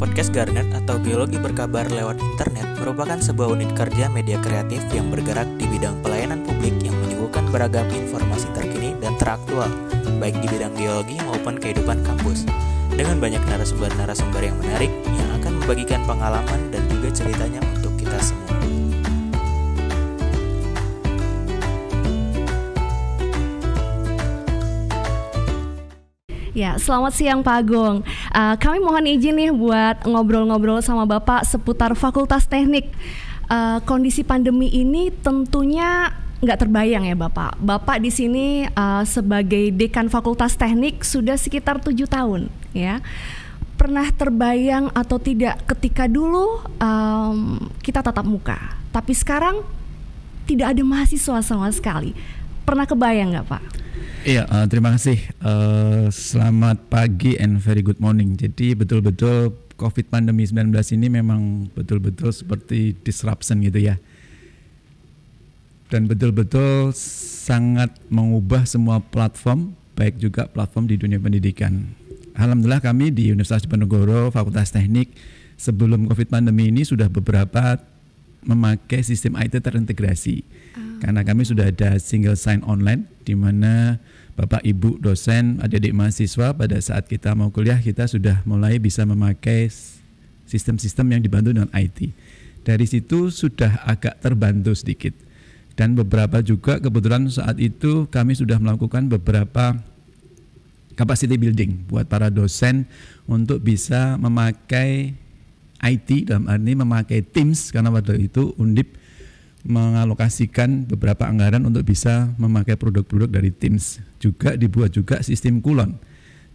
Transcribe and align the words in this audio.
Podcast 0.00 0.32
Garnet 0.32 0.64
atau 0.72 0.96
Biologi 0.96 1.36
Berkabar 1.36 1.84
lewat 1.92 2.24
internet 2.24 2.64
merupakan 2.80 3.20
sebuah 3.20 3.52
unit 3.52 3.68
kerja 3.76 4.08
media 4.08 4.40
kreatif 4.40 4.80
yang 4.96 5.12
bergerak 5.12 5.44
di 5.60 5.68
bidang 5.68 6.00
pelayanan 6.00 6.40
publik 6.40 6.72
yang 6.80 6.96
menyuguhkan 7.04 7.44
beragam 7.52 7.84
informasi 7.92 8.48
terkini 8.56 8.96
dan 9.04 9.12
teraktual, 9.20 9.68
baik 10.16 10.40
di 10.40 10.48
bidang 10.48 10.72
biologi 10.72 11.20
maupun 11.20 11.60
kehidupan 11.60 12.00
kampus. 12.00 12.48
Dengan 12.96 13.20
banyak 13.20 13.44
narasumber-narasumber 13.44 14.40
yang 14.40 14.56
menarik 14.56 14.88
yang 15.04 15.28
akan 15.36 15.60
membagikan 15.60 16.00
pengalaman 16.08 16.72
dan 16.72 16.80
juga 16.88 17.12
ceritanya 17.12 17.60
Ya, 26.50 26.74
selamat 26.82 27.12
siang 27.14 27.40
Pak 27.46 27.56
Agung. 27.62 28.02
Uh, 28.34 28.54
kami 28.58 28.82
mohon 28.82 29.06
izin 29.06 29.38
nih 29.38 29.54
buat 29.54 30.02
ngobrol-ngobrol 30.02 30.82
sama 30.82 31.06
Bapak 31.06 31.46
seputar 31.46 31.94
Fakultas 31.94 32.50
Teknik. 32.50 32.90
Uh, 33.46 33.78
kondisi 33.86 34.26
pandemi 34.26 34.66
ini 34.66 35.14
tentunya 35.14 36.10
nggak 36.42 36.66
terbayang 36.66 37.06
ya 37.06 37.14
Bapak. 37.14 37.54
Bapak 37.62 38.02
di 38.02 38.10
sini 38.10 38.66
uh, 38.66 39.06
sebagai 39.06 39.70
dekan 39.70 40.10
Fakultas 40.10 40.58
Teknik 40.58 41.06
sudah 41.06 41.38
sekitar 41.38 41.78
tujuh 41.78 42.10
tahun, 42.10 42.50
ya. 42.74 42.98
Pernah 43.78 44.10
terbayang 44.10 44.90
atau 44.90 45.22
tidak 45.22 45.62
ketika 45.70 46.10
dulu 46.10 46.66
um, 46.82 47.62
kita 47.78 48.02
tatap 48.02 48.26
muka, 48.26 48.58
tapi 48.90 49.14
sekarang 49.14 49.62
tidak 50.50 50.74
ada 50.74 50.82
mahasiswa 50.82 51.38
sama 51.46 51.70
sekali. 51.70 52.10
Pernah 52.66 52.90
kebayang 52.90 53.38
nggak 53.38 53.46
Pak? 53.46 53.62
Iya, 54.20 54.44
uh, 54.52 54.68
terima 54.68 54.92
kasih. 54.92 55.16
Uh, 55.40 56.12
selamat 56.12 56.92
pagi 56.92 57.40
and 57.40 57.56
very 57.56 57.80
good 57.80 57.96
morning. 57.96 58.36
Jadi 58.36 58.76
betul-betul 58.76 59.56
COVID 59.80 60.12
pandemi 60.12 60.44
19 60.44 60.76
ini 60.92 61.08
memang 61.08 61.72
betul-betul 61.72 62.28
seperti 62.28 62.92
disruption 63.00 63.64
gitu 63.64 63.80
ya. 63.80 63.96
Dan 65.88 66.04
betul-betul 66.04 66.92
sangat 66.92 67.96
mengubah 68.12 68.68
semua 68.68 69.00
platform, 69.00 69.72
baik 69.96 70.20
juga 70.20 70.44
platform 70.52 70.84
di 70.84 71.00
dunia 71.00 71.16
pendidikan. 71.16 71.88
Alhamdulillah 72.36 72.84
kami 72.84 73.08
di 73.08 73.32
Universitas 73.32 73.64
Diponegoro 73.64 74.28
Fakultas 74.28 74.68
Teknik 74.68 75.16
sebelum 75.56 76.12
COVID 76.12 76.28
pandemi 76.28 76.68
ini 76.68 76.84
sudah 76.84 77.08
beberapa 77.08 77.80
memakai 78.44 79.04
sistem 79.04 79.36
IT 79.40 79.60
terintegrasi. 79.60 80.44
Uh. 80.76 81.00
Karena 81.00 81.24
kami 81.24 81.44
sudah 81.44 81.68
ada 81.68 81.96
single 82.00 82.36
sign 82.36 82.60
online 82.64 83.08
di 83.24 83.32
mana 83.36 84.00
Bapak 84.40 84.64
Ibu 84.64 85.04
dosen, 85.04 85.60
adik-adik 85.60 85.92
mahasiswa 85.92 86.56
pada 86.56 86.76
saat 86.80 87.04
kita 87.04 87.36
mau 87.36 87.52
kuliah 87.52 87.76
kita 87.76 88.08
sudah 88.08 88.40
mulai 88.48 88.80
bisa 88.80 89.04
memakai 89.04 89.68
sistem-sistem 90.48 91.12
yang 91.12 91.20
dibantu 91.20 91.52
dengan 91.52 91.68
IT. 91.76 92.08
Dari 92.64 92.86
situ 92.88 93.28
sudah 93.28 93.84
agak 93.84 94.20
terbantu 94.24 94.72
sedikit. 94.72 95.12
Dan 95.76 95.96
beberapa 95.96 96.40
juga 96.40 96.76
kebetulan 96.76 97.28
saat 97.28 97.56
itu 97.56 98.08
kami 98.08 98.36
sudah 98.36 98.56
melakukan 98.60 99.08
beberapa 99.08 99.76
capacity 100.98 101.40
building 101.40 101.88
buat 101.88 102.04
para 102.04 102.28
dosen 102.28 102.84
untuk 103.24 103.64
bisa 103.64 104.20
memakai 104.20 105.16
IT 105.80 106.28
dalam 106.28 106.44
arti 106.46 106.72
memakai 106.76 107.20
Teams 107.24 107.72
karena 107.72 107.88
pada 107.88 108.12
itu 108.16 108.52
Undip 108.60 109.00
mengalokasikan 109.64 110.88
beberapa 110.88 111.28
anggaran 111.28 111.60
untuk 111.68 111.84
bisa 111.84 112.32
memakai 112.40 112.76
produk-produk 112.76 113.28
dari 113.28 113.52
Teams. 113.52 114.00
Juga 114.20 114.56
dibuat 114.56 114.92
juga 114.92 115.20
sistem 115.20 115.60
kulon. 115.60 115.96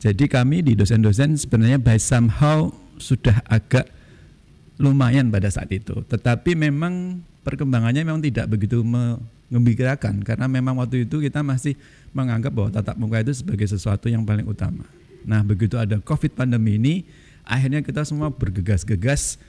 Jadi 0.02 0.26
kami 0.30 0.62
di 0.62 0.74
dosen-dosen 0.78 1.38
sebenarnya 1.38 1.82
by 1.82 1.98
somehow 1.98 2.70
sudah 2.98 3.42
agak 3.50 3.90
lumayan 4.78 5.32
pada 5.32 5.50
saat 5.50 5.72
itu. 5.72 6.04
Tetapi 6.06 6.54
memang 6.58 7.24
perkembangannya 7.46 8.02
memang 8.02 8.22
tidak 8.22 8.50
begitu 8.50 8.82
mengembirakan 8.82 10.26
karena 10.26 10.46
memang 10.50 10.78
waktu 10.82 11.06
itu 11.06 11.22
kita 11.22 11.46
masih 11.46 11.78
menganggap 12.12 12.52
bahwa 12.52 12.70
tatap 12.74 12.98
muka 12.98 13.22
itu 13.22 13.34
sebagai 13.38 13.70
sesuatu 13.70 14.10
yang 14.10 14.26
paling 14.26 14.46
utama. 14.46 14.84
Nah, 15.26 15.42
begitu 15.42 15.78
ada 15.82 15.98
Covid 16.02 16.38
pandemi 16.38 16.78
ini, 16.78 17.02
akhirnya 17.46 17.86
kita 17.86 18.04
semua 18.04 18.34
bergegas-gegas 18.34 19.40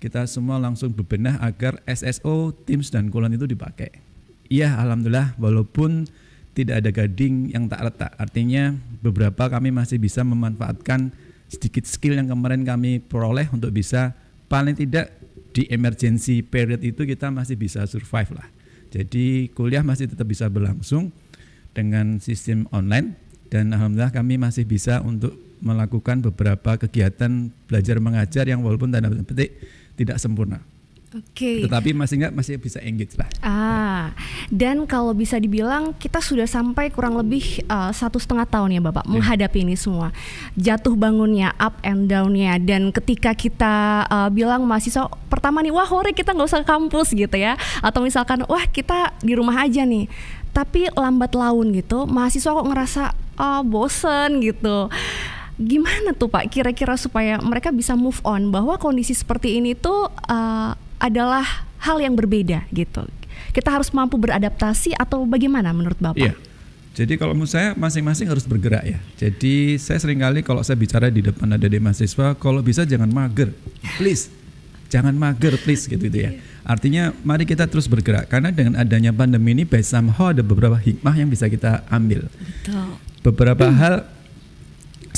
kita 0.00 0.24
semua 0.24 0.56
langsung 0.56 0.96
bebenah 0.96 1.36
agar 1.44 1.76
SSO, 1.84 2.56
Teams 2.64 2.88
dan 2.88 3.12
Kulon 3.12 3.36
itu 3.36 3.44
dipakai. 3.44 4.00
Iya, 4.48 4.80
alhamdulillah 4.80 5.36
walaupun 5.36 6.08
tidak 6.56 6.82
ada 6.82 6.90
gading 6.90 7.52
yang 7.52 7.68
tak 7.68 7.84
retak. 7.84 8.16
Artinya 8.16 8.74
beberapa 9.04 9.46
kami 9.46 9.70
masih 9.70 10.00
bisa 10.00 10.24
memanfaatkan 10.24 11.12
sedikit 11.52 11.84
skill 11.84 12.16
yang 12.16 12.32
kemarin 12.32 12.64
kami 12.64 12.98
peroleh 12.98 13.46
untuk 13.52 13.70
bisa 13.76 14.16
paling 14.48 14.74
tidak 14.74 15.12
di 15.52 15.68
emergency 15.68 16.40
period 16.40 16.80
itu 16.80 17.04
kita 17.04 17.28
masih 17.28 17.60
bisa 17.60 17.84
survive 17.84 18.34
lah. 18.34 18.48
Jadi 18.90 19.52
kuliah 19.54 19.84
masih 19.86 20.10
tetap 20.10 20.26
bisa 20.26 20.50
berlangsung 20.50 21.14
dengan 21.76 22.18
sistem 22.18 22.66
online 22.74 23.14
dan 23.52 23.70
alhamdulillah 23.70 24.10
kami 24.10 24.40
masih 24.40 24.66
bisa 24.66 24.98
untuk 25.04 25.49
melakukan 25.60 26.24
beberapa 26.24 26.80
kegiatan 26.80 27.52
belajar 27.68 27.96
mengajar 28.00 28.44
yang 28.48 28.64
walaupun 28.64 28.90
tanda 28.90 29.12
petik 29.12 29.60
tidak 29.94 30.16
sempurna. 30.16 30.60
Oke. 31.10 31.34
Okay. 31.34 31.58
Tetapi 31.66 31.90
masih 31.90 32.22
nggak 32.22 32.34
masih 32.38 32.54
bisa 32.62 32.78
engage 32.86 33.18
lah. 33.18 33.26
Ah, 33.42 34.14
dan 34.46 34.86
kalau 34.86 35.10
bisa 35.10 35.42
dibilang 35.42 35.90
kita 35.98 36.22
sudah 36.22 36.46
sampai 36.46 36.86
kurang 36.94 37.18
lebih 37.18 37.66
uh, 37.66 37.90
satu 37.90 38.22
setengah 38.22 38.46
tahun 38.46 38.78
ya 38.78 38.80
bapak 38.80 39.02
yeah. 39.02 39.18
menghadapi 39.18 39.66
ini 39.66 39.74
semua, 39.74 40.14
jatuh 40.54 40.94
bangunnya, 40.94 41.50
up 41.58 41.74
and 41.82 42.06
downnya, 42.06 42.62
dan 42.62 42.94
ketika 42.94 43.34
kita 43.34 44.06
uh, 44.06 44.30
bilang 44.30 44.62
mahasiswa 44.70 45.10
pertama 45.26 45.66
nih, 45.66 45.74
wah 45.74 45.88
hore 45.90 46.14
kita 46.14 46.30
nggak 46.30 46.46
usah 46.46 46.62
ke 46.62 46.70
kampus 46.70 47.10
gitu 47.10 47.34
ya, 47.34 47.58
atau 47.82 48.06
misalkan 48.06 48.46
wah 48.46 48.62
kita 48.70 49.10
di 49.18 49.34
rumah 49.34 49.66
aja 49.66 49.82
nih, 49.82 50.06
tapi 50.54 50.94
lambat 50.94 51.34
laun 51.34 51.74
gitu, 51.74 52.06
mahasiswa 52.06 52.54
kok 52.54 52.68
ngerasa 52.70 53.02
oh, 53.34 53.62
bosen 53.66 54.38
gitu 54.46 54.86
gimana 55.60 56.16
tuh 56.16 56.32
Pak 56.32 56.48
kira-kira 56.48 56.96
supaya 56.96 57.36
mereka 57.44 57.68
bisa 57.68 57.92
move 57.92 58.16
on 58.24 58.48
bahwa 58.48 58.80
kondisi 58.80 59.12
seperti 59.12 59.60
ini 59.60 59.76
tuh 59.76 60.08
uh, 60.08 60.72
adalah 60.96 61.44
hal 61.84 62.00
yang 62.00 62.16
berbeda 62.16 62.64
gitu. 62.72 63.04
Kita 63.52 63.68
harus 63.72 63.92
mampu 63.92 64.16
beradaptasi 64.16 64.96
atau 64.96 65.24
bagaimana 65.28 65.72
menurut 65.76 66.00
Bapak? 66.00 66.20
Iya. 66.20 66.34
Jadi 66.90 67.16
kalau 67.16 67.32
menurut 67.38 67.52
saya 67.54 67.72
masing-masing 67.78 68.26
harus 68.26 68.44
bergerak 68.44 68.82
ya. 68.82 68.98
Jadi 69.16 69.78
saya 69.78 70.02
sering 70.02 70.20
kali 70.20 70.42
kalau 70.42 70.60
saya 70.60 70.74
bicara 70.74 71.06
di 71.06 71.22
depan 71.22 71.46
ada 71.46 71.64
di 71.64 71.78
mahasiswa, 71.78 72.34
kalau 72.34 72.60
bisa 72.60 72.82
jangan 72.82 73.08
mager, 73.08 73.54
please, 73.96 74.28
jangan 74.90 75.14
mager 75.14 75.54
please 75.62 75.86
gitu, 75.86 76.10
gitu 76.10 76.18
ya. 76.18 76.30
Artinya 76.66 77.14
mari 77.22 77.46
kita 77.46 77.70
terus 77.70 77.86
bergerak 77.86 78.28
karena 78.28 78.50
dengan 78.52 78.76
adanya 78.76 79.14
pandemi 79.14 79.54
ini 79.54 79.64
by 79.64 79.80
somehow 79.80 80.34
ada 80.34 80.42
beberapa 80.42 80.76
hikmah 80.76 81.14
yang 81.14 81.30
bisa 81.30 81.46
kita 81.46 81.86
ambil. 81.88 82.26
Betul. 82.26 82.98
Beberapa 83.22 83.70
hmm. 83.70 83.76
hal 83.80 83.94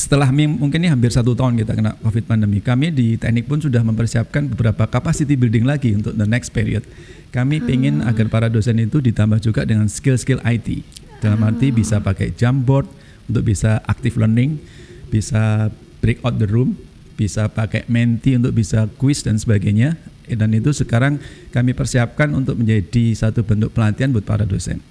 setelah 0.02 0.26
mungkin 0.34 0.82
ini 0.82 0.90
hampir 0.90 1.14
satu 1.14 1.38
tahun 1.38 1.54
kita 1.62 1.78
kena 1.78 1.94
COVID 2.02 2.26
pandemi, 2.26 2.58
kami 2.58 2.90
di 2.90 3.14
teknik 3.14 3.46
pun 3.46 3.62
sudah 3.62 3.86
mempersiapkan 3.86 4.50
beberapa 4.50 4.90
capacity 4.90 5.38
building 5.38 5.62
lagi 5.62 5.94
untuk 5.94 6.18
the 6.18 6.26
next 6.26 6.50
period. 6.50 6.82
Kami 7.30 7.62
hmm. 7.62 7.70
ingin 7.70 7.94
agar 8.02 8.26
para 8.26 8.50
dosen 8.50 8.82
itu 8.82 8.98
ditambah 8.98 9.38
juga 9.38 9.62
dengan 9.62 9.86
skill-skill 9.86 10.42
IT. 10.42 10.82
Dalam 11.22 11.38
arti 11.46 11.70
hmm. 11.70 11.78
bisa 11.78 12.02
pakai 12.02 12.34
Jamboard 12.34 12.90
untuk 13.30 13.46
bisa 13.46 13.78
active 13.86 14.18
learning, 14.18 14.58
bisa 15.06 15.70
break 16.02 16.18
out 16.26 16.34
the 16.42 16.50
room, 16.50 16.74
bisa 17.14 17.46
pakai 17.46 17.86
Menti 17.86 18.34
untuk 18.34 18.58
bisa 18.58 18.90
quiz 18.98 19.22
dan 19.22 19.38
sebagainya. 19.38 19.94
Dan 20.26 20.50
itu 20.50 20.74
sekarang 20.74 21.22
kami 21.54 21.78
persiapkan 21.78 22.34
untuk 22.34 22.58
menjadi 22.58 23.14
satu 23.14 23.46
bentuk 23.46 23.70
pelatihan 23.70 24.10
buat 24.10 24.26
para 24.26 24.42
dosen. 24.42 24.82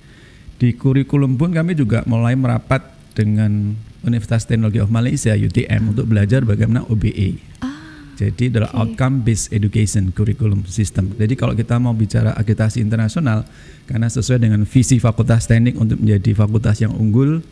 Di 0.56 0.72
kurikulum 0.72 1.36
pun 1.36 1.52
kami 1.52 1.76
juga 1.76 2.08
mulai 2.08 2.38
merapat 2.40 2.80
dengan 3.12 3.76
Universitas 4.02 4.50
Teknologi 4.50 4.82
of 4.82 4.90
Malaysia 4.90 5.34
UTM 5.38 5.94
untuk 5.94 6.10
belajar 6.10 6.42
bagaimana 6.42 6.82
OBE. 6.90 7.38
Ah, 7.62 8.14
Jadi 8.18 8.50
adalah 8.50 8.74
okay. 8.74 8.82
outcome 8.82 9.22
based 9.22 9.54
education 9.54 10.10
curriculum 10.10 10.66
system. 10.66 11.14
Jadi 11.18 11.34
kalau 11.38 11.54
kita 11.54 11.78
mau 11.78 11.94
bicara 11.94 12.34
akreditasi 12.34 12.82
internasional 12.82 13.46
karena 13.86 14.10
sesuai 14.10 14.42
dengan 14.42 14.66
visi 14.66 14.98
Fakultas 14.98 15.46
Teknik 15.46 15.78
untuk 15.78 16.02
menjadi 16.02 16.34
fakultas 16.34 16.82
yang 16.82 16.94
unggul 16.98 17.46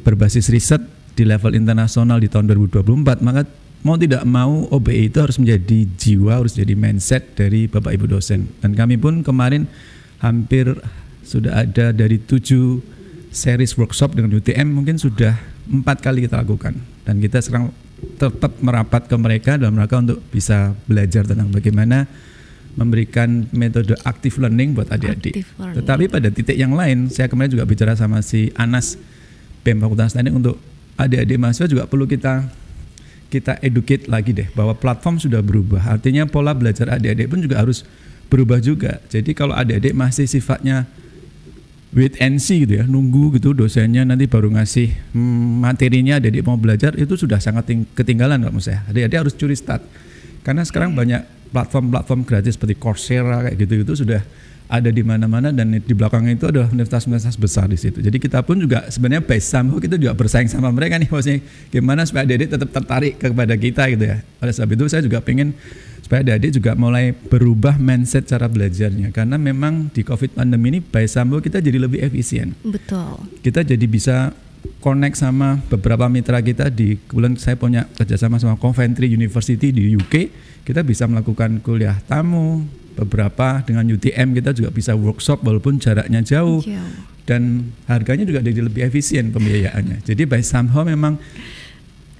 berbasis 0.00 0.48
riset 0.48 0.80
di 1.12 1.28
level 1.28 1.52
internasional 1.52 2.16
di 2.16 2.32
tahun 2.32 2.48
2024, 2.48 3.20
maka 3.20 3.44
mau 3.84 3.96
tidak 4.00 4.24
mau 4.24 4.64
OBE 4.72 5.12
itu 5.12 5.18
harus 5.20 5.36
menjadi 5.36 5.84
jiwa, 5.96 6.40
harus 6.40 6.56
jadi 6.56 6.72
mindset 6.72 7.36
dari 7.36 7.68
Bapak 7.68 7.92
Ibu 7.96 8.16
dosen. 8.16 8.48
Dan 8.64 8.72
kami 8.72 8.96
pun 8.96 9.20
kemarin 9.20 9.68
hampir 10.20 10.72
sudah 11.24 11.64
ada 11.64 11.92
dari 11.92 12.20
tujuh 12.20 12.80
series 13.30 13.78
workshop 13.78 14.18
dengan 14.18 14.34
UTM 14.34 14.74
mungkin 14.74 14.98
sudah 14.98 15.38
empat 15.70 16.02
kali 16.02 16.26
kita 16.26 16.42
lakukan 16.42 16.74
dan 17.06 17.22
kita 17.22 17.38
sekarang 17.38 17.70
tetap 18.18 18.52
merapat 18.60 19.06
ke 19.06 19.16
mereka 19.16 19.54
dalam 19.56 19.78
rangka 19.78 20.02
untuk 20.02 20.18
bisa 20.34 20.74
belajar 20.90 21.24
tentang 21.24 21.48
bagaimana 21.52 22.10
memberikan 22.78 23.50
metode 23.50 23.98
active 24.06 24.38
learning 24.38 24.78
buat 24.78 24.88
adik-adik. 24.94 25.42
Tetapi 25.58 26.06
pada 26.06 26.30
titik 26.30 26.54
yang 26.54 26.72
lain, 26.72 27.10
saya 27.10 27.26
kemarin 27.26 27.50
juga 27.50 27.66
bicara 27.66 27.98
sama 27.98 28.22
si 28.22 28.54
Anas 28.54 28.94
BEM 29.66 29.82
Fakultas 29.82 30.14
Teknik 30.14 30.34
untuk 30.38 30.56
adik-adik 30.94 31.36
mahasiswa 31.40 31.66
juga 31.66 31.84
perlu 31.90 32.06
kita 32.06 32.46
kita 33.30 33.62
educate 33.62 34.10
lagi 34.10 34.34
deh 34.34 34.48
bahwa 34.58 34.74
platform 34.74 35.22
sudah 35.22 35.38
berubah. 35.42 35.86
Artinya 35.86 36.26
pola 36.26 36.50
belajar 36.50 36.90
adik-adik 36.90 37.30
pun 37.30 37.38
juga 37.42 37.62
harus 37.62 37.86
berubah 38.30 38.58
juga. 38.58 38.98
Jadi 39.10 39.34
kalau 39.34 39.54
adik-adik 39.54 39.94
masih 39.94 40.26
sifatnya 40.26 40.86
wait 41.90 42.18
and 42.22 42.38
see 42.38 42.62
gitu 42.62 42.82
ya, 42.82 42.84
nunggu 42.86 43.34
gitu 43.38 43.50
dosennya 43.50 44.06
nanti 44.06 44.30
baru 44.30 44.50
ngasih 44.54 45.14
hmm, 45.14 45.66
materinya 45.66 46.22
adik-adik 46.22 46.42
mau 46.46 46.54
belajar 46.54 46.94
itu 46.94 47.18
sudah 47.18 47.42
sangat 47.42 47.70
ketinggalan 47.94 48.38
kalau 48.38 48.62
saya. 48.62 48.86
Adik-adik 48.86 49.18
harus 49.26 49.34
curi 49.34 49.58
start. 49.58 49.82
Karena 50.46 50.62
sekarang 50.62 50.94
banyak 50.94 51.50
platform-platform 51.50 52.20
gratis 52.22 52.54
seperti 52.54 52.78
Coursera 52.78 53.42
kayak 53.44 53.56
gitu-gitu 53.58 53.92
sudah 54.06 54.22
ada 54.70 54.86
di 54.86 55.02
mana-mana 55.02 55.50
dan 55.50 55.74
di 55.74 55.94
belakangnya 55.98 56.38
itu 56.38 56.46
adalah 56.46 56.70
universitas-universitas 56.70 57.34
besar 57.34 57.66
di 57.66 57.74
situ. 57.74 57.98
Jadi 57.98 58.22
kita 58.22 58.46
pun 58.46 58.54
juga 58.62 58.86
sebenarnya 58.86 59.26
base 59.26 59.42
somehow 59.50 59.82
kita 59.82 59.98
juga 59.98 60.14
bersaing 60.14 60.46
sama 60.46 60.70
mereka 60.70 60.94
nih 60.94 61.10
maksudnya 61.10 61.42
gimana 61.74 62.06
supaya 62.06 62.22
adik-adik 62.22 62.54
tetap 62.54 62.70
tertarik 62.70 63.14
kepada 63.18 63.54
kita 63.58 63.82
gitu 63.90 64.04
ya. 64.06 64.22
Oleh 64.38 64.54
sebab 64.54 64.70
itu 64.78 64.86
saya 64.86 65.02
juga 65.02 65.18
pengen 65.18 65.58
supaya 66.06 66.22
adik-adik 66.22 66.62
juga 66.62 66.78
mulai 66.78 67.10
berubah 67.10 67.82
mindset 67.82 68.30
cara 68.30 68.46
belajarnya 68.46 69.10
karena 69.10 69.34
memang 69.34 69.90
di 69.90 70.06
covid 70.06 70.38
pandemi 70.38 70.78
ini 70.78 70.80
by 70.80 71.02
Sambo 71.10 71.42
kita 71.42 71.58
jadi 71.58 71.82
lebih 71.82 72.06
efisien. 72.06 72.54
Betul. 72.62 73.26
Kita 73.42 73.66
jadi 73.66 73.86
bisa 73.90 74.30
connect 74.78 75.18
sama 75.18 75.58
beberapa 75.66 76.06
mitra 76.06 76.38
kita 76.38 76.70
di 76.70 76.94
kebetulan 77.10 77.34
saya 77.36 77.58
punya 77.58 77.90
kerjasama 77.98 78.38
sama 78.38 78.54
Coventry 78.54 79.10
University 79.10 79.74
di 79.74 79.98
UK 79.98 80.14
kita 80.62 80.86
bisa 80.86 81.08
melakukan 81.08 81.58
kuliah 81.64 81.98
tamu 82.06 82.62
beberapa 82.96 83.62
dengan 83.62 83.86
UTM 83.86 84.34
kita 84.36 84.50
juga 84.56 84.70
bisa 84.74 84.92
workshop 84.94 85.42
walaupun 85.46 85.78
jaraknya 85.78 86.20
jauh, 86.22 86.60
jauh. 86.62 86.94
dan 87.24 87.70
harganya 87.86 88.26
juga 88.26 88.40
jadi 88.42 88.60
lebih 88.66 88.82
efisien 88.86 89.30
pembiayaannya 89.30 90.02
jadi 90.04 90.22
by 90.26 90.42
somehow 90.42 90.82
memang 90.82 91.16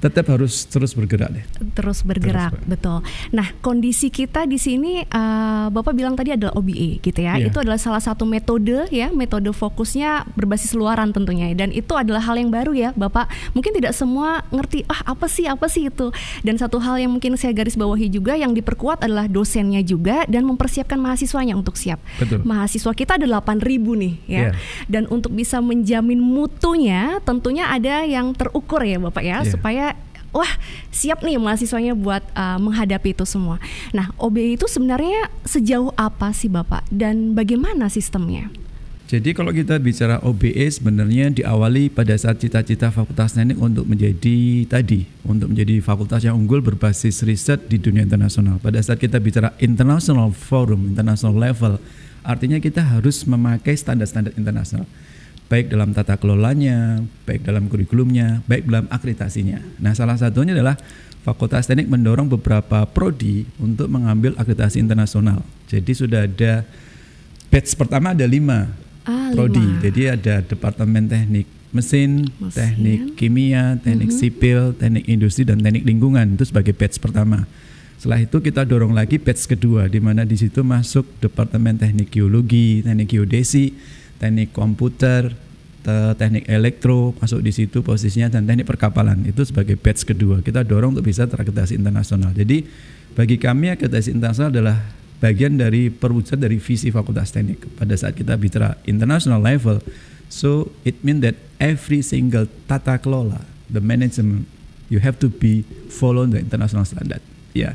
tetap 0.01 0.33
harus 0.33 0.65
terus 0.65 0.97
bergerak 0.97 1.29
deh. 1.29 1.45
Terus 1.77 2.01
bergerak, 2.01 2.57
terus 2.57 2.65
betul. 2.65 2.99
Nah, 3.37 3.53
kondisi 3.61 4.09
kita 4.09 4.49
di 4.49 4.57
sini 4.57 5.05
uh, 5.05 5.69
Bapak 5.69 5.93
bilang 5.93 6.17
tadi 6.17 6.33
adalah 6.33 6.57
OBE 6.57 7.05
gitu 7.05 7.21
ya. 7.21 7.37
Yeah. 7.37 7.53
Itu 7.53 7.61
adalah 7.61 7.77
salah 7.77 8.01
satu 8.01 8.25
metode 8.25 8.89
ya, 8.89 9.13
metode 9.13 9.53
fokusnya 9.53 10.25
berbasis 10.33 10.73
luaran 10.73 11.13
tentunya 11.13 11.53
dan 11.53 11.69
itu 11.69 11.93
adalah 11.93 12.25
hal 12.25 12.41
yang 12.41 12.49
baru 12.49 12.73
ya, 12.73 12.91
Bapak. 12.97 13.29
Mungkin 13.53 13.77
tidak 13.77 13.93
semua 13.93 14.41
ngerti 14.49 14.89
ah 14.89 15.13
apa 15.13 15.29
sih 15.29 15.45
apa 15.45 15.69
sih 15.69 15.93
itu. 15.93 16.09
Dan 16.41 16.57
satu 16.57 16.81
hal 16.81 16.97
yang 16.97 17.13
mungkin 17.13 17.37
saya 17.37 17.53
garis 17.53 17.77
bawahi 17.77 18.09
juga 18.09 18.41
yang 18.41 18.57
diperkuat 18.57 19.05
adalah 19.05 19.29
dosennya 19.29 19.85
juga 19.85 20.25
dan 20.33 20.49
mempersiapkan 20.49 20.97
mahasiswanya 20.97 21.53
untuk 21.53 21.77
siap. 21.77 22.01
Betul. 22.17 22.41
Mahasiswa 22.49 22.93
kita 22.97 23.21
ada 23.21 23.29
8000 23.29 23.61
nih 23.77 24.15
ya. 24.25 24.41
Yeah. 24.41 24.53
Dan 24.89 25.13
untuk 25.13 25.37
bisa 25.37 25.61
menjamin 25.61 26.17
mutunya 26.17 27.21
tentunya 27.29 27.69
ada 27.69 28.09
yang 28.09 28.33
terukur 28.33 28.81
ya, 28.81 28.97
Bapak 28.97 29.21
ya, 29.21 29.45
yeah. 29.45 29.45
supaya 29.45 29.90
wah 30.31 30.53
siap 30.91 31.23
nih 31.23 31.39
mahasiswanya 31.39 31.95
buat 31.95 32.23
uh, 32.35 32.59
menghadapi 32.59 33.15
itu 33.15 33.27
semua. 33.27 33.59
Nah, 33.95 34.11
OBE 34.19 34.59
itu 34.59 34.67
sebenarnya 34.67 35.31
sejauh 35.47 35.95
apa 35.99 36.31
sih 36.35 36.51
Bapak 36.51 36.87
dan 36.91 37.35
bagaimana 37.35 37.91
sistemnya? 37.91 38.51
Jadi 39.11 39.35
kalau 39.35 39.51
kita 39.51 39.75
bicara 39.83 40.23
OBE 40.23 40.71
sebenarnya 40.71 41.35
diawali 41.35 41.91
pada 41.91 42.15
saat 42.15 42.39
cita-cita 42.39 42.95
Fakultas 42.95 43.35
Teknik 43.35 43.59
untuk 43.59 43.83
menjadi 43.83 44.63
tadi, 44.71 45.03
untuk 45.27 45.51
menjadi 45.51 45.83
fakultas 45.83 46.23
yang 46.23 46.39
unggul 46.39 46.63
berbasis 46.63 47.27
riset 47.27 47.67
di 47.67 47.83
dunia 47.83 48.07
internasional. 48.07 48.63
Pada 48.63 48.79
saat 48.79 49.03
kita 49.03 49.19
bicara 49.19 49.51
international 49.59 50.31
forum, 50.31 50.95
international 50.95 51.35
level, 51.35 51.83
artinya 52.23 52.63
kita 52.63 52.87
harus 52.87 53.27
memakai 53.27 53.75
standar-standar 53.75 54.31
internasional 54.39 54.87
baik 55.51 55.75
dalam 55.75 55.91
tata 55.91 56.15
kelolanya, 56.15 57.03
baik 57.27 57.43
dalam 57.43 57.67
kurikulumnya, 57.67 58.47
baik 58.47 58.71
dalam 58.71 58.87
akreditasinya. 58.87 59.59
Nah, 59.83 59.99
salah 59.99 60.15
satunya 60.15 60.55
adalah 60.55 60.79
Fakultas 61.21 61.69
Teknik 61.69 61.91
mendorong 61.91 62.31
beberapa 62.31 62.87
prodi 62.89 63.45
untuk 63.61 63.91
mengambil 63.93 64.33
akreditasi 64.39 64.81
internasional. 64.81 65.45
Jadi 65.69 65.93
sudah 65.93 66.25
ada 66.25 66.65
batch 67.53 67.77
pertama 67.77 68.17
ada 68.17 68.25
lima 68.25 68.73
ah, 69.05 69.29
prodi. 69.35 69.61
Lima. 69.61 69.83
Jadi 69.85 70.03
ada 70.09 70.41
Departemen 70.41 71.11
Teknik 71.11 71.45
Mesin, 71.77 72.31
Mesin. 72.41 72.55
Teknik 72.55 73.01
Kimia, 73.21 73.77
Teknik 73.83 74.09
mm 74.09 74.17
-hmm. 74.17 74.23
Sipil, 74.23 74.61
Teknik 74.81 75.05
Industri 75.13 75.43
dan 75.45 75.61
Teknik 75.61 75.85
Lingkungan 75.85 76.41
itu 76.41 76.47
sebagai 76.49 76.73
batch 76.73 76.97
pertama. 77.03 77.45
Setelah 78.01 78.25
itu 78.25 78.41
kita 78.41 78.65
dorong 78.65 78.97
lagi 78.97 79.21
batch 79.21 79.45
kedua 79.45 79.85
di 79.93 80.01
mana 80.01 80.25
di 80.25 80.41
situ 80.41 80.65
masuk 80.65 81.05
Departemen 81.21 81.77
Teknik 81.77 82.09
Geologi, 82.09 82.81
Teknik 82.81 83.13
Geodesi, 83.13 83.77
teknik 84.21 84.53
komputer, 84.53 85.33
teknik 86.21 86.45
elektro 86.45 87.17
masuk 87.17 87.41
di 87.41 87.57
situ 87.57 87.81
posisinya 87.81 88.29
dan 88.29 88.45
teknik 88.45 88.69
perkapalan. 88.69 89.25
Itu 89.25 89.49
sebagai 89.49 89.81
batch 89.81 90.05
kedua. 90.05 90.45
Kita 90.45 90.61
dorong 90.61 90.93
untuk 90.93 91.09
bisa 91.09 91.25
terakreditasi 91.25 91.81
internasional. 91.81 92.37
Jadi 92.37 92.69
bagi 93.17 93.41
kami 93.41 93.73
akreditasi 93.73 94.13
internasional 94.13 94.53
adalah 94.53 94.77
bagian 95.21 95.57
dari 95.57 95.89
perwujudan 95.89 96.45
dari 96.45 96.61
visi 96.61 96.93
fakultas 96.93 97.33
teknik 97.33 97.65
pada 97.81 97.97
saat 97.97 98.13
kita 98.13 98.37
bicara 98.37 98.77
international 98.85 99.41
level. 99.41 99.81
So 100.31 100.71
it 100.87 101.01
mean 101.03 101.25
that 101.27 101.35
every 101.59 102.05
single 102.05 102.47
tata 102.69 103.01
kelola 103.03 103.43
the 103.67 103.83
management 103.83 104.47
you 104.93 105.03
have 105.03 105.19
to 105.19 105.33
be 105.33 105.67
follow 105.91 106.23
the 106.29 106.39
international 106.39 106.85
standard. 106.87 107.25
Okay. 107.51 107.75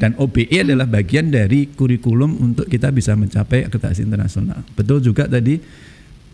Dan 0.00 0.16
OBE 0.16 0.50
adalah 0.60 0.88
bagian 0.88 1.28
dari 1.28 1.70
kurikulum 1.72 2.40
untuk 2.40 2.66
kita 2.66 2.90
bisa 2.90 3.12
mencapai 3.14 3.68
akreditasi 3.68 4.04
internasional 4.04 4.64
betul 4.74 5.00
juga 5.00 5.28
tadi 5.28 5.60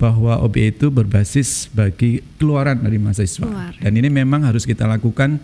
bahwa 0.01 0.41
OBE 0.41 0.81
itu 0.81 0.89
berbasis 0.89 1.69
bagi 1.77 2.25
keluaran 2.41 2.81
dari 2.81 2.97
mahasiswa. 2.97 3.45
Keluar. 3.45 3.77
Dan 3.77 4.01
ini 4.01 4.09
memang 4.09 4.49
harus 4.49 4.65
kita 4.65 4.89
lakukan 4.89 5.37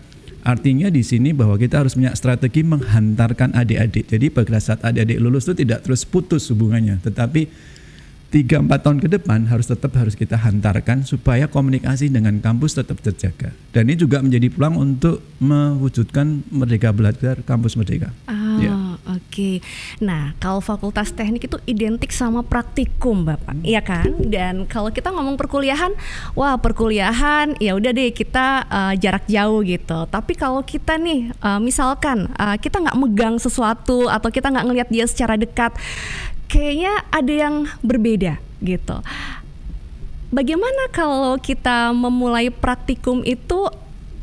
Artinya 0.47 0.87
di 0.87 1.03
sini 1.03 1.35
bahwa 1.35 1.59
kita 1.59 1.83
harus 1.83 1.99
punya 1.99 2.15
strategi 2.15 2.63
menghantarkan 2.63 3.51
adik-adik. 3.51 4.07
Jadi 4.07 4.31
pada 4.31 4.55
saat 4.63 4.79
adik-adik 4.79 5.19
lulus 5.19 5.43
itu 5.43 5.67
tidak 5.67 5.83
terus 5.83 6.07
putus 6.07 6.47
hubungannya, 6.47 7.03
tetapi 7.03 7.51
tiga 8.27 8.59
empat 8.59 8.83
tahun 8.83 8.99
ke 8.99 9.07
depan 9.19 9.47
harus 9.47 9.71
tetap 9.71 9.95
harus 9.95 10.11
kita 10.11 10.35
hantarkan 10.35 11.07
supaya 11.07 11.47
komunikasi 11.47 12.11
dengan 12.11 12.43
kampus 12.43 12.75
tetap 12.75 12.99
terjaga. 12.99 13.55
Dan 13.71 13.87
ini 13.87 13.95
juga 13.95 14.19
menjadi 14.19 14.51
peluang 14.51 14.75
untuk 14.75 15.23
mewujudkan 15.39 16.43
Merdeka 16.51 16.91
Belajar 16.91 17.39
Kampus 17.45 17.79
Merdeka. 17.79 18.11
Oh, 18.27 18.59
ya. 18.59 18.73
Oke. 19.07 19.23
Okay. 19.31 19.55
Nah, 20.03 20.35
kalau 20.41 20.59
fakultas 20.59 21.15
teknik 21.15 21.47
itu 21.47 21.55
identik 21.63 22.11
sama 22.11 22.43
praktikum, 22.43 23.23
Bapak. 23.23 23.55
Hmm. 23.55 23.63
Iya 23.63 23.79
kan? 23.79 24.09
Dan 24.27 24.67
kalau 24.67 24.91
kita 24.91 25.15
ngomong 25.15 25.39
perkuliahan, 25.39 25.95
wah, 26.35 26.59
perkuliahan 26.59 27.55
ya 27.63 27.79
udah 27.79 27.91
deh 27.95 28.11
kita 28.11 28.67
uh, 28.67 28.93
jarak 28.99 29.23
jauh 29.31 29.63
gitu. 29.63 30.03
Tapi 30.11 30.33
kalau 30.35 30.59
kita 30.65 30.99
nih 30.99 31.31
uh, 31.39 31.61
misalkan 31.63 32.27
uh, 32.35 32.59
kita 32.59 32.83
nggak 32.83 32.97
megang 32.99 33.39
sesuatu 33.39 34.11
atau 34.11 34.27
kita 34.27 34.51
nggak 34.51 34.65
ngelihat 34.67 34.89
dia 34.91 35.05
secara 35.07 35.39
dekat, 35.39 35.71
kayaknya 36.47 37.03
ada 37.11 37.33
yang 37.33 37.55
berbeda 37.83 38.39
gitu. 38.63 38.97
Bagaimana 40.27 40.91
kalau 40.91 41.39
kita 41.39 41.95
memulai 41.95 42.51
praktikum 42.51 43.23
itu 43.23 43.71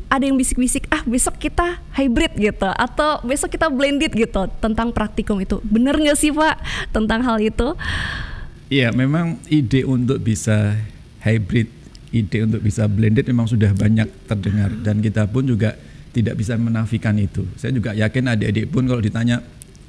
ada 0.05 0.21
yang 0.21 0.37
bisik-bisik 0.37 0.85
ah 0.93 1.01
besok 1.01 1.41
kita 1.41 1.81
hybrid 1.97 2.37
gitu 2.37 2.69
atau 2.69 3.17
besok 3.25 3.57
kita 3.57 3.73
blended 3.73 4.13
gitu 4.13 4.45
tentang 4.61 4.93
praktikum 4.93 5.41
itu 5.41 5.57
bener 5.65 5.97
nggak 5.97 6.13
sih 6.13 6.29
pak 6.29 6.61
tentang 6.93 7.25
hal 7.25 7.41
itu? 7.41 7.73
Iya 8.69 8.93
memang 8.93 9.41
ide 9.49 9.81
untuk 9.81 10.21
bisa 10.21 10.77
hybrid 11.25 11.73
ide 12.13 12.37
untuk 12.45 12.61
bisa 12.61 12.85
blended 12.85 13.25
memang 13.25 13.49
sudah 13.49 13.73
banyak 13.73 14.07
terdengar 14.29 14.69
dan 14.85 15.01
kita 15.01 15.25
pun 15.25 15.45
juga 15.49 15.73
tidak 16.15 16.39
bisa 16.39 16.55
menafikan 16.55 17.17
itu. 17.19 17.43
Saya 17.59 17.75
juga 17.75 17.91
yakin 17.91 18.31
adik-adik 18.31 18.71
pun 18.71 18.87
kalau 18.87 19.03
ditanya 19.03 19.43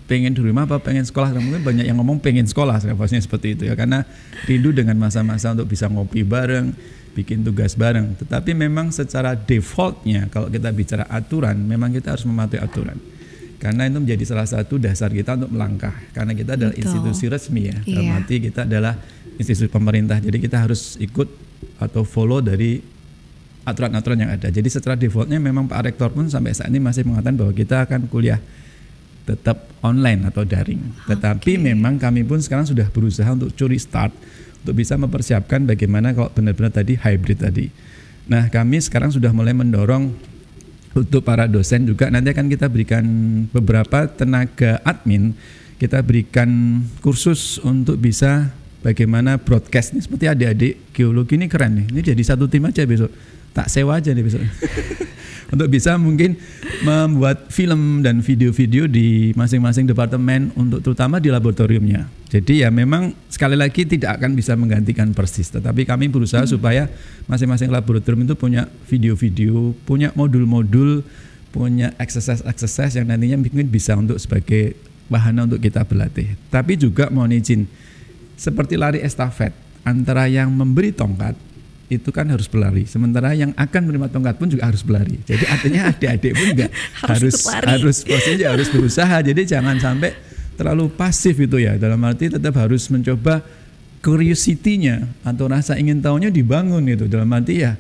pengen 0.07 0.33
di 0.35 0.41
rumah 0.43 0.71
apa 0.71 0.79
pengen 0.79 1.03
sekolah 1.03 1.35
mungkin 1.35 1.67
banyak 1.67 1.85
yang 1.87 1.99
ngomong 1.99 2.23
pengen 2.23 2.47
sekolah 2.47 2.79
pastinya 2.95 3.23
seperti 3.23 3.59
itu 3.59 3.63
ya 3.67 3.75
karena 3.75 4.07
rindu 4.47 4.71
dengan 4.71 4.95
masa-masa 4.95 5.51
untuk 5.51 5.67
bisa 5.67 5.91
ngopi 5.91 6.23
bareng 6.23 6.71
bikin 7.17 7.41
tugas 7.41 7.73
bareng. 7.73 8.13
Tetapi 8.21 8.53
memang 8.53 8.93
secara 8.93 9.33
defaultnya 9.33 10.29
kalau 10.29 10.53
kita 10.53 10.69
bicara 10.77 11.09
aturan, 11.09 11.57
memang 11.57 11.89
kita 11.97 12.13
harus 12.13 12.29
mematuhi 12.29 12.61
aturan. 12.61 13.01
Karena 13.57 13.89
itu 13.89 13.97
menjadi 13.97 14.25
salah 14.29 14.45
satu 14.45 14.77
dasar 14.77 15.09
kita 15.09 15.33
untuk 15.41 15.57
melangkah. 15.57 15.97
Karena 16.13 16.37
kita 16.37 16.61
adalah 16.61 16.77
Betul. 16.77 16.85
institusi 16.85 17.25
resmi 17.33 17.73
ya. 17.73 17.77
Dalam 17.89 18.05
iya. 18.05 18.21
arti 18.21 18.37
kita 18.37 18.69
adalah 18.69 19.01
institusi 19.41 19.73
pemerintah. 19.73 20.21
Jadi 20.21 20.37
kita 20.45 20.61
harus 20.61 21.01
ikut 21.01 21.25
atau 21.81 22.05
follow 22.05 22.45
dari 22.45 22.85
aturan-aturan 23.65 24.29
yang 24.29 24.31
ada. 24.37 24.53
Jadi 24.53 24.69
secara 24.69 24.95
defaultnya 24.95 25.41
memang 25.41 25.65
Pak 25.67 25.89
Rektor 25.89 26.13
pun 26.13 26.29
sampai 26.29 26.53
saat 26.53 26.69
ini 26.69 26.85
masih 26.85 27.09
mengatakan 27.09 27.35
bahwa 27.41 27.53
kita 27.57 27.89
akan 27.89 28.07
kuliah 28.13 28.39
tetap 29.27 29.67
online 29.83 30.31
atau 30.31 30.47
daring. 30.47 30.81
Tetapi 31.11 31.59
okay. 31.59 31.61
memang 31.61 31.99
kami 31.99 32.23
pun 32.23 32.39
sekarang 32.39 32.65
sudah 32.65 32.87
berusaha 32.89 33.27
untuk 33.35 33.51
curi 33.59 33.77
start 33.77 34.15
untuk 34.63 34.75
bisa 34.79 34.95
mempersiapkan 34.95 35.67
bagaimana 35.67 36.15
kalau 36.15 36.31
benar-benar 36.31 36.71
tadi 36.71 36.95
hybrid 36.95 37.43
tadi. 37.43 37.67
Nah, 38.27 38.51
kami 38.51 38.83
sekarang 38.83 39.11
sudah 39.11 39.31
mulai 39.31 39.55
mendorong 39.55 40.11
untuk 40.97 41.21
para 41.23 41.45
dosen 41.45 41.85
juga 41.85 42.09
nanti 42.09 42.33
akan 42.33 42.49
kita 42.49 42.73
berikan 42.73 43.05
beberapa 43.53 44.09
tenaga 44.09 44.81
admin 44.81 45.37
kita 45.77 46.01
berikan 46.01 46.81
kursus 47.05 47.61
untuk 47.61 48.01
bisa 48.01 48.49
bagaimana 48.81 49.37
broadcast 49.37 49.93
ini 49.93 50.01
seperti 50.01 50.25
adik-adik 50.25 50.75
geologi 50.97 51.37
ini 51.37 51.47
keren 51.53 51.85
nih. 51.85 51.87
Ini 51.93 52.01
jadi 52.13 52.23
satu 52.25 52.49
tim 52.49 52.65
aja 52.65 52.81
besok 52.89 53.13
tak 53.57 53.73
sewa 53.73 53.97
aja 53.97 54.13
nih 54.13 54.21
besok. 54.21 54.45
untuk 55.53 55.71
bisa 55.71 55.95
mungkin 55.97 56.37
membuat 56.83 57.49
film 57.49 58.03
dan 58.03 58.21
video-video 58.21 58.91
di 58.91 59.31
masing-masing 59.33 59.87
departemen 59.89 60.53
untuk 60.59 60.83
terutama 60.83 61.23
di 61.23 61.31
laboratoriumnya. 61.33 62.11
Jadi 62.29 62.67
ya 62.67 62.69
memang 62.69 63.15
sekali 63.31 63.55
lagi 63.55 63.87
tidak 63.87 64.21
akan 64.21 64.35
bisa 64.37 64.59
menggantikan 64.59 65.15
persis, 65.15 65.49
tetapi 65.49 65.87
kami 65.87 66.11
berusaha 66.11 66.45
hmm. 66.45 66.53
supaya 66.59 66.91
masing-masing 67.31 67.71
laboratorium 67.71 68.27
itu 68.29 68.35
punya 68.37 68.69
video-video, 68.91 69.73
punya 69.87 70.11
modul-modul, 70.13 71.07
punya 71.55 71.95
exercise-exercise 71.97 72.99
yang 73.01 73.09
nantinya 73.09 73.41
mungkin 73.41 73.71
bisa 73.71 73.97
untuk 73.97 74.19
sebagai 74.21 74.77
wahana 75.07 75.47
untuk 75.47 75.63
kita 75.63 75.87
berlatih. 75.87 76.35
Tapi 76.51 76.75
juga 76.75 77.09
mohon 77.09 77.33
izin 77.33 77.65
seperti 78.37 78.77
lari 78.77 79.01
estafet 79.01 79.55
antara 79.87 80.27
yang 80.27 80.51
memberi 80.51 80.91
tongkat 80.91 81.39
itu 81.87 82.11
kan 82.11 82.27
harus 82.27 82.51
berlari. 82.51 82.83
Sementara 82.87 83.31
yang 83.33 83.55
akan 83.55 83.81
menerima 83.87 84.09
tongkat 84.11 84.35
pun 84.39 84.51
juga 84.51 84.67
harus 84.67 84.83
berlari. 84.83 85.23
Jadi 85.23 85.45
artinya 85.47 85.81
adik-adik 85.91 86.33
pun 86.35 86.47
juga 86.55 86.67
harus 87.07 87.47
harus, 87.47 87.67
harus 87.67 87.97
posisinya 88.03 88.47
harus 88.55 88.69
berusaha. 88.71 89.17
Jadi 89.23 89.43
jangan 89.47 89.79
sampai 89.79 90.11
terlalu 90.59 90.91
pasif 90.91 91.39
itu 91.39 91.63
ya. 91.63 91.79
Dalam 91.79 92.03
arti 92.03 92.33
tetap 92.33 92.59
harus 92.59 92.91
mencoba 92.91 93.45
curiosity-nya 94.03 95.07
atau 95.23 95.47
rasa 95.47 95.79
ingin 95.79 96.03
tahunya 96.03 96.35
dibangun 96.35 96.83
itu. 96.91 97.07
Dalam 97.07 97.31
arti 97.31 97.63
ya 97.63 97.79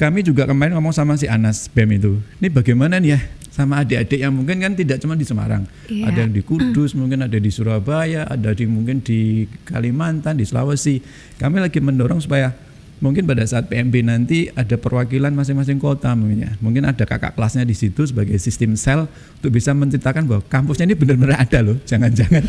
kami 0.00 0.24
juga 0.24 0.48
kemarin 0.48 0.74
ngomong 0.80 0.96
sama 0.96 1.14
si 1.14 1.28
Anas 1.28 1.68
BEM 1.70 1.90
itu. 2.00 2.12
Ini 2.40 2.48
bagaimana 2.48 2.96
nih 2.98 3.10
ya 3.14 3.20
sama 3.50 3.82
adik-adik 3.84 4.16
yang 4.22 4.32
mungkin 4.32 4.62
kan 4.62 4.72
tidak 4.72 5.02
cuma 5.02 5.18
di 5.18 5.26
Semarang, 5.26 5.66
yeah. 5.90 6.08
ada 6.08 6.24
yang 6.24 6.32
di 6.32 6.40
Kudus, 6.40 6.94
mungkin 6.94 7.26
ada 7.26 7.34
di 7.34 7.50
Surabaya, 7.50 8.24
ada 8.24 8.54
di 8.54 8.64
mungkin 8.64 9.02
di 9.04 9.44
Kalimantan, 9.66 10.38
di 10.38 10.46
Sulawesi. 10.46 11.02
Kami 11.36 11.60
lagi 11.60 11.82
mendorong 11.82 12.22
supaya 12.22 12.54
mungkin 13.00 13.24
pada 13.24 13.42
saat 13.48 13.66
PMB 13.66 13.94
nanti 14.04 14.52
ada 14.52 14.76
perwakilan 14.76 15.32
masing-masing 15.32 15.80
kota 15.80 16.12
mungkin 16.12 16.46
ya. 16.46 16.52
Mungkin 16.60 16.84
ada 16.84 17.08
kakak 17.08 17.34
kelasnya 17.34 17.64
di 17.64 17.72
situ 17.72 18.04
sebagai 18.04 18.36
sistem 18.36 18.76
sel 18.76 19.08
untuk 19.40 19.50
bisa 19.50 19.72
menceritakan 19.72 20.28
bahwa 20.28 20.44
kampusnya 20.46 20.84
ini 20.88 20.96
benar-benar 20.96 21.40
ada 21.40 21.58
loh. 21.64 21.76
Jangan-jangan 21.88 22.44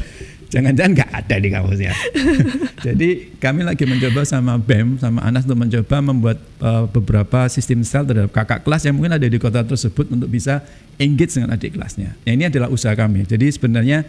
jangan-jangan 0.52 0.92
nggak 0.92 1.12
ada 1.16 1.36
di 1.40 1.50
kampusnya. 1.50 1.92
Jadi 2.86 3.10
kami 3.40 3.64
lagi 3.64 3.88
mencoba 3.88 4.28
sama 4.28 4.60
BEM 4.60 5.00
sama 5.00 5.24
Anas 5.24 5.48
untuk 5.48 5.60
mencoba 5.64 5.96
membuat 6.04 6.38
uh, 6.60 6.86
beberapa 6.92 7.48
sistem 7.48 7.88
sel 7.88 8.04
terhadap 8.04 8.36
kakak 8.36 8.68
kelas 8.68 8.84
yang 8.84 9.00
mungkin 9.00 9.16
ada 9.16 9.26
di 9.26 9.40
kota 9.40 9.64
tersebut 9.64 10.12
untuk 10.12 10.28
bisa 10.28 10.60
engage 11.00 11.40
dengan 11.40 11.56
adik 11.56 11.80
kelasnya. 11.80 12.14
Ya, 12.28 12.36
ini 12.36 12.52
adalah 12.52 12.68
usaha 12.68 12.92
kami. 12.92 13.24
Jadi 13.24 13.48
sebenarnya 13.56 14.04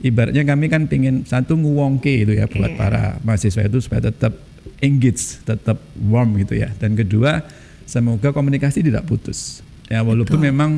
ibaratnya 0.00 0.46
kami 0.46 0.70
kan 0.70 0.88
pengen 0.88 1.26
satu 1.28 1.58
nguwongke 1.58 2.24
itu 2.24 2.32
ya 2.38 2.48
buat 2.48 2.72
yeah. 2.72 2.78
para 2.78 3.02
mahasiswa 3.20 3.68
itu 3.68 3.78
supaya 3.84 4.08
tetap 4.08 4.32
engage, 4.80 5.40
tetap 5.44 5.80
warm 5.96 6.36
gitu 6.40 6.56
ya. 6.56 6.72
Dan 6.76 6.96
kedua, 6.96 7.44
semoga 7.84 8.32
komunikasi 8.32 8.84
tidak 8.84 9.06
putus. 9.08 9.64
Ya 9.90 10.00
walaupun 10.06 10.38
Betul. 10.38 10.48
memang 10.54 10.70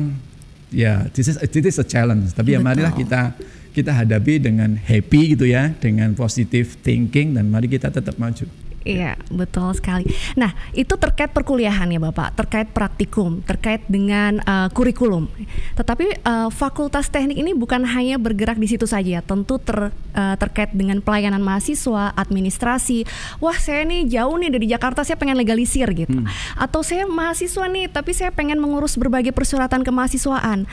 ya 0.73 1.05
this 1.13 1.29
is, 1.29 1.37
this 1.37 1.75
is 1.75 1.77
a 1.79 1.87
challenge, 1.87 2.33
tapi 2.33 2.53
Betul. 2.53 2.61
ya 2.61 2.65
marilah 2.65 2.93
kita 2.93 3.21
kita 3.73 3.89
hadapi 3.89 4.37
dengan 4.37 4.77
happy 4.77 5.33
gitu 5.33 5.49
ya, 5.49 5.73
dengan 5.81 6.13
positive 6.13 6.77
thinking 6.85 7.33
dan 7.33 7.49
mari 7.49 7.65
kita 7.65 7.89
tetap 7.89 8.15
maju. 8.21 8.45
Iya, 8.83 9.15
betul 9.31 9.71
sekali. 9.71 10.11
Nah, 10.35 10.51
itu 10.75 10.91
terkait 10.99 11.31
perkuliahan 11.31 11.87
ya 11.87 11.99
Bapak, 12.03 12.35
terkait 12.35 12.67
praktikum, 12.75 13.39
terkait 13.47 13.79
dengan 13.87 14.43
uh, 14.43 14.67
kurikulum. 14.75 15.31
Tetapi 15.79 16.19
uh, 16.27 16.49
Fakultas 16.51 17.07
Teknik 17.07 17.39
ini 17.39 17.55
bukan 17.55 17.87
hanya 17.87 18.19
bergerak 18.19 18.59
di 18.59 18.67
situ 18.67 18.83
saja, 18.83 19.23
tentu 19.23 19.55
ter, 19.63 19.95
uh, 19.95 20.35
terkait 20.35 20.75
dengan 20.75 20.99
pelayanan 20.99 21.39
mahasiswa, 21.39 22.11
administrasi. 22.19 23.07
Wah, 23.39 23.55
saya 23.55 23.87
nih 23.87 24.03
jauh 24.11 24.35
nih 24.35 24.51
dari 24.51 24.67
Jakarta, 24.67 25.07
saya 25.07 25.15
pengen 25.15 25.39
legalisir 25.39 25.87
gitu. 25.95 26.19
Hmm. 26.19 26.27
Atau 26.59 26.83
saya 26.83 27.07
mahasiswa 27.07 27.63
nih, 27.71 27.87
tapi 27.87 28.11
saya 28.11 28.35
pengen 28.35 28.59
mengurus 28.59 28.99
berbagai 28.99 29.31
persyaratan 29.31 29.87
kemahasiswaan. 29.87 30.67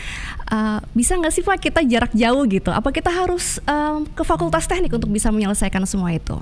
Uh, 0.50 0.82
bisa 0.98 1.14
nggak 1.14 1.30
sih 1.30 1.46
Pak 1.46 1.62
kita 1.62 1.80
jarak 1.86 2.10
jauh 2.10 2.42
gitu? 2.50 2.74
Apa 2.74 2.90
kita 2.90 3.14
harus 3.14 3.62
uh, 3.70 4.02
ke 4.18 4.26
Fakultas 4.26 4.66
Teknik 4.66 4.90
untuk 4.90 5.14
bisa 5.14 5.30
menyelesaikan 5.30 5.86
semua 5.86 6.10
itu? 6.10 6.34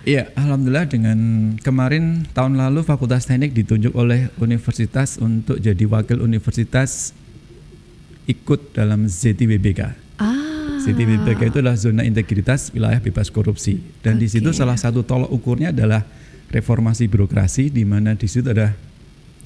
Iya, 0.00 0.32
alhamdulillah 0.32 0.88
dengan 0.88 1.18
kemarin 1.60 2.24
tahun 2.32 2.56
lalu 2.56 2.88
Fakultas 2.88 3.28
Teknik 3.28 3.52
ditunjuk 3.52 3.92
oleh 3.92 4.32
universitas 4.40 5.20
untuk 5.20 5.60
jadi 5.60 5.84
wakil 5.84 6.24
universitas 6.24 7.12
ikut 8.24 8.72
dalam 8.72 9.04
ZTWBK. 9.04 9.80
Ah. 10.16 10.80
ZTWBK 10.80 11.52
itu 11.52 11.58
adalah 11.60 11.76
zona 11.76 12.08
integritas 12.08 12.72
wilayah 12.72 12.96
bebas 12.96 13.28
korupsi 13.28 13.84
dan 14.00 14.16
okay. 14.16 14.24
di 14.24 14.26
situ 14.32 14.48
salah 14.56 14.80
satu 14.80 15.04
tolok 15.04 15.28
ukurnya 15.36 15.68
adalah 15.68 16.08
reformasi 16.48 17.04
birokrasi 17.04 17.68
di 17.68 17.84
mana 17.84 18.16
di 18.16 18.24
situ 18.24 18.48
ada 18.48 18.72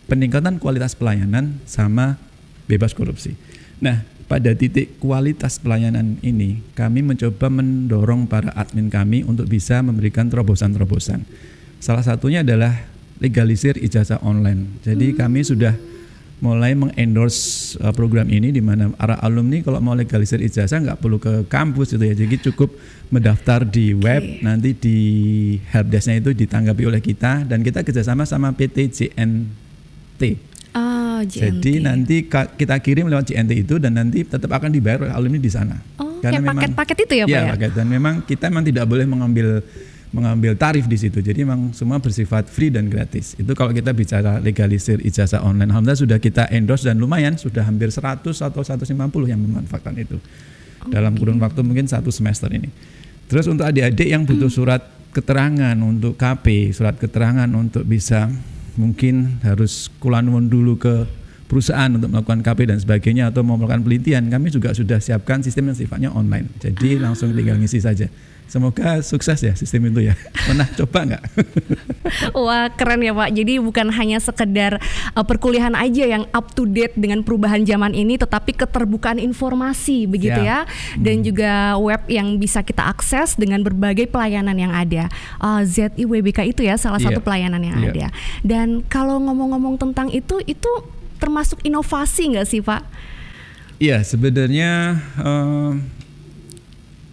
peningkatan 0.07 0.63
kualitas 0.63 0.95
pelayanan 0.95 1.59
sama 1.67 2.15
bebas 2.71 2.95
korupsi. 2.95 3.35
Nah, 3.83 4.07
pada 4.25 4.57
titik 4.57 4.97
kualitas 5.01 5.61
pelayanan 5.61 6.17
ini, 6.25 6.65
kami 6.73 7.05
mencoba 7.05 7.53
mendorong 7.53 8.25
para 8.25 8.51
admin 8.57 8.89
kami 8.89 9.21
untuk 9.21 9.45
bisa 9.45 9.85
memberikan 9.85 10.33
terobosan-terobosan. 10.33 11.29
Salah 11.77 12.01
satunya 12.01 12.41
adalah 12.41 12.89
legalisir 13.21 13.77
ijazah 13.77 14.25
online. 14.25 14.81
Jadi 14.81 15.13
hmm. 15.13 15.17
kami 15.21 15.41
sudah 15.45 15.77
mulai 16.43 16.77
mengendorse 16.77 17.77
uh, 17.81 17.93
program 17.95 18.29
ini 18.29 18.53
di 18.53 18.61
mana 18.61 18.93
para 18.93 19.17
alumni 19.23 19.65
kalau 19.65 19.81
mau 19.81 19.97
legalisir 19.97 20.43
ijazah 20.45 20.77
nggak 20.83 20.99
perlu 21.01 21.21
ke 21.21 21.45
kampus 21.47 21.95
itu 21.95 22.05
ya. 22.05 22.15
Jadi 22.17 22.37
cukup 22.51 22.73
mendaftar 23.13 23.69
di 23.69 23.93
web, 23.93 24.25
okay. 24.25 24.41
nanti 24.41 24.71
di 24.73 24.99
helpdesknya 25.69 26.25
itu 26.25 26.31
ditanggapi 26.33 26.83
oleh 26.89 27.01
kita 27.05 27.45
dan 27.45 27.61
kita 27.61 27.85
kerjasama 27.85 28.25
sama 28.25 28.57
PT 28.57 28.77
JNT 28.89 30.23
JNT. 31.23 31.63
Jadi 31.63 31.73
nanti 31.79 32.17
kita 32.31 32.75
kirim 32.83 33.07
lewat 33.07 33.31
JNT 33.31 33.53
itu 33.55 33.79
dan 33.79 33.95
nanti 33.95 34.27
tetap 34.27 34.51
akan 34.51 34.75
dibayar 34.75 35.07
oleh 35.07 35.15
alumni 35.15 35.39
di 35.39 35.53
sana. 35.53 35.79
Oh, 36.03 36.19
Karena 36.19 36.43
kayak 36.43 36.75
paket-paket 36.75 36.97
itu 37.07 37.15
ya, 37.21 37.25
Pak 37.25 37.31
ya? 37.31 37.39
Iya, 37.39 37.53
paket. 37.55 37.71
Dan 37.79 37.87
memang 37.87 38.15
kita 38.27 38.45
memang 38.51 38.65
tidak 38.67 38.85
boleh 38.91 39.07
mengambil 39.07 39.63
mengambil 40.15 40.55
tarif 40.55 40.87
di 40.87 40.95
situ. 40.95 41.19
Jadi 41.19 41.43
memang 41.43 41.75
semua 41.75 41.99
bersifat 41.99 42.47
free 42.47 42.71
dan 42.71 42.87
gratis. 42.87 43.35
Itu 43.35 43.51
kalau 43.59 43.75
kita 43.75 43.91
bicara 43.91 44.39
legalisir 44.39 45.03
ijazah 45.03 45.43
online. 45.43 45.75
Alhamdulillah 45.75 46.03
sudah 46.07 46.19
kita 46.23 46.47
endorse 46.55 46.87
dan 46.87 47.03
lumayan 47.03 47.35
sudah 47.35 47.67
hampir 47.67 47.91
100 47.91 48.23
atau 48.23 48.63
150 48.63 48.95
yang 49.27 49.43
memanfaatkan 49.43 49.95
itu. 49.99 50.23
Okay. 50.87 50.95
Dalam 50.95 51.19
kurun 51.19 51.43
waktu 51.43 51.67
mungkin 51.67 51.91
satu 51.91 52.15
semester 52.15 52.47
ini. 52.55 52.71
Terus 53.27 53.51
untuk 53.51 53.67
adik-adik 53.67 54.07
yang 54.07 54.23
butuh 54.23 54.47
hmm. 54.47 54.59
surat 54.63 54.83
keterangan 55.11 55.75
untuk 55.83 56.15
KP, 56.15 56.71
surat 56.71 56.95
keterangan 56.95 57.51
untuk 57.51 57.83
bisa 57.83 58.31
mungkin 58.75 59.39
harus 59.47 59.91
kulanun 60.03 60.51
dulu 60.51 60.79
ke 60.79 61.07
perusahaan 61.45 61.91
untuk 61.93 62.11
melakukan 62.11 62.41
KP 62.41 62.61
dan 62.69 62.79
sebagainya 62.81 63.31
atau 63.31 63.45
mau 63.45 63.57
melakukan 63.61 63.85
penelitian, 63.85 64.27
kami 64.33 64.49
juga 64.51 64.73
sudah 64.73 64.99
siapkan 64.99 65.45
sistem 65.45 65.71
yang 65.73 65.79
sifatnya 65.79 66.11
online. 66.11 66.49
Jadi 66.59 66.99
langsung 66.99 67.31
tinggal 67.33 67.61
ngisi 67.61 67.81
saja. 67.81 68.09
Semoga 68.45 69.01
sukses 69.01 69.41
ya 69.41 69.57
sistem 69.57 69.89
itu 69.89 70.13
ya. 70.13 70.15
Pernah 70.47 70.69
coba 70.77 70.99
nggak? 71.09 71.23
Wah 72.37 72.69
keren 72.77 73.01
ya 73.01 73.17
Pak. 73.17 73.31
Jadi 73.33 73.57
bukan 73.57 73.89
hanya 73.89 74.21
sekedar 74.21 74.77
uh, 75.17 75.25
perkuliahan 75.25 75.73
aja 75.73 76.05
yang 76.05 76.29
up 76.37 76.53
to 76.53 76.69
date 76.69 76.93
dengan 76.93 77.25
perubahan 77.25 77.65
zaman 77.65 77.97
ini, 77.97 78.21
tetapi 78.21 78.53
keterbukaan 78.53 79.17
informasi 79.17 80.05
begitu 80.05 80.37
ya, 80.45 80.69
ya. 80.69 81.01
dan 81.01 81.17
hmm. 81.21 81.25
juga 81.25 81.53
web 81.81 82.05
yang 82.07 82.37
bisa 82.37 82.61
kita 82.61 82.85
akses 82.85 83.35
dengan 83.41 83.65
berbagai 83.65 84.13
pelayanan 84.13 84.55
yang 84.61 84.77
ada. 84.77 85.09
Uh, 85.41 85.65
ZIWBK 85.65 86.53
itu 86.53 86.69
ya 86.69 86.77
salah 86.77 87.01
satu 87.01 87.19
yeah. 87.19 87.25
pelayanan 87.25 87.63
yang 87.65 87.81
yeah. 87.81 87.91
ada. 87.91 88.07
Dan 88.45 88.85
kalau 88.93 89.17
ngomong-ngomong 89.25 89.81
tentang 89.81 90.13
itu, 90.13 90.37
itu 90.45 90.69
termasuk 91.19 91.63
inovasi 91.63 92.37
nggak 92.37 92.47
sih 92.49 92.61
Pak? 92.61 92.83
Iya 93.79 94.03
sebenarnya. 94.07 95.01
Uh, 95.19 95.79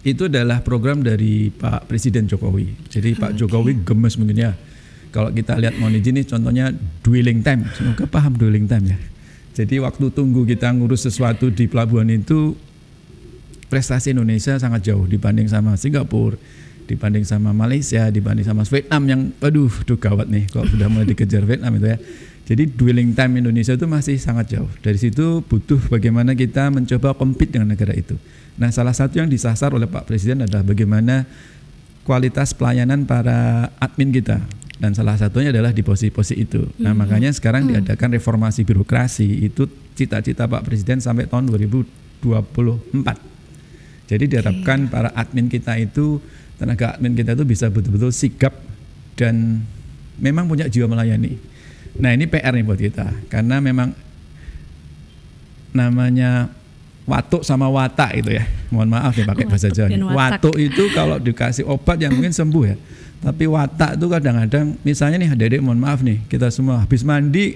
itu 0.02 0.26
adalah 0.26 0.58
program 0.66 0.98
dari 0.98 1.54
Pak 1.54 1.86
Presiden 1.86 2.26
Jokowi. 2.26 2.90
Jadi 2.90 3.14
Pak 3.14 3.38
Jokowi 3.38 3.86
gemes 3.86 4.18
mungkin 4.18 4.34
ya. 4.34 4.52
Kalau 5.14 5.30
kita 5.30 5.54
lihat 5.60 5.78
Moniji 5.78 6.10
ini 6.10 6.26
contohnya 6.26 6.74
dwelling 7.06 7.44
time. 7.46 7.70
Semoga 7.78 8.10
paham 8.10 8.34
dwelling 8.34 8.66
time 8.66 8.96
ya. 8.96 8.98
Jadi 9.52 9.78
waktu 9.78 10.08
tunggu 10.10 10.42
kita 10.48 10.72
ngurus 10.72 11.06
sesuatu 11.06 11.52
di 11.52 11.68
pelabuhan 11.68 12.08
itu 12.08 12.56
prestasi 13.68 14.16
Indonesia 14.16 14.56
sangat 14.56 14.88
jauh 14.88 15.04
dibanding 15.04 15.46
sama 15.46 15.76
Singapura, 15.76 16.40
dibanding 16.88 17.22
sama 17.22 17.52
Malaysia, 17.52 18.08
dibanding 18.08 18.48
sama 18.48 18.64
Vietnam 18.64 19.02
yang 19.06 19.20
aduh, 19.38 19.68
aduh 19.68 19.98
gawat 20.00 20.26
nih 20.32 20.48
kalau 20.48 20.66
sudah 20.66 20.88
mulai 20.88 21.06
dikejar 21.06 21.44
Vietnam 21.44 21.76
itu 21.78 21.86
ya. 21.92 21.98
Jadi 22.42 22.74
dwelling 22.74 23.14
time 23.14 23.38
Indonesia 23.38 23.78
itu 23.78 23.86
masih 23.86 24.18
sangat 24.18 24.58
jauh. 24.58 24.70
Dari 24.82 24.98
situ 24.98 25.46
butuh 25.46 25.78
bagaimana 25.86 26.34
kita 26.34 26.74
mencoba 26.74 27.14
compete 27.14 27.54
dengan 27.54 27.70
negara 27.70 27.94
itu. 27.94 28.18
Nah, 28.58 28.68
salah 28.74 28.92
satu 28.92 29.22
yang 29.22 29.30
disasar 29.30 29.70
oleh 29.72 29.86
Pak 29.86 30.10
Presiden 30.10 30.42
adalah 30.44 30.66
bagaimana 30.66 31.24
kualitas 32.02 32.50
pelayanan 32.52 33.06
para 33.06 33.70
admin 33.78 34.10
kita 34.10 34.42
dan 34.82 34.90
salah 34.98 35.14
satunya 35.14 35.54
adalah 35.54 35.70
di 35.70 35.86
posisi-posisi 35.86 36.42
itu. 36.42 36.66
Nah, 36.82 36.90
hmm. 36.90 36.98
makanya 36.98 37.30
sekarang 37.30 37.70
hmm. 37.70 37.70
diadakan 37.78 38.18
reformasi 38.18 38.66
birokrasi 38.66 39.46
itu 39.46 39.70
cita-cita 39.94 40.50
Pak 40.50 40.66
Presiden 40.66 40.98
sampai 40.98 41.30
tahun 41.30 41.46
2024. 41.46 42.26
Jadi 44.10 44.24
diharapkan 44.26 44.90
okay. 44.90 44.90
para 44.90 45.14
admin 45.14 45.46
kita 45.46 45.78
itu 45.78 46.18
tenaga 46.58 46.98
admin 46.98 47.14
kita 47.14 47.38
itu 47.38 47.46
bisa 47.46 47.70
betul-betul 47.70 48.10
sigap 48.10 48.58
dan 49.14 49.62
memang 50.18 50.50
punya 50.50 50.66
jiwa 50.66 50.90
melayani. 50.90 51.38
Nah 51.98 52.10
ini 52.16 52.24
PR 52.24 52.52
nih 52.56 52.64
buat 52.64 52.80
kita. 52.80 53.28
Karena 53.28 53.60
memang 53.60 53.92
namanya 55.72 56.48
watuk 57.04 57.42
sama 57.44 57.68
watak 57.68 58.22
itu 58.22 58.30
ya. 58.38 58.44
Mohon 58.72 58.88
maaf 58.96 59.12
ya 59.16 59.24
pakai 59.28 59.44
bahasa 59.48 59.68
Jawa. 59.68 59.90
Watuk 60.12 60.56
itu 60.56 60.88
kalau 60.96 61.20
dikasih 61.20 61.68
obat 61.68 62.00
yang 62.00 62.14
mungkin 62.16 62.32
sembuh 62.32 62.64
ya. 62.64 62.76
Tapi 63.22 63.44
watak 63.46 64.00
itu 64.00 64.06
kadang-kadang 64.08 64.64
misalnya 64.82 65.16
nih 65.22 65.28
adik 65.30 65.62
mohon 65.62 65.78
maaf 65.78 66.02
nih 66.02 66.26
kita 66.26 66.50
semua 66.50 66.82
habis 66.82 67.06
mandi 67.06 67.54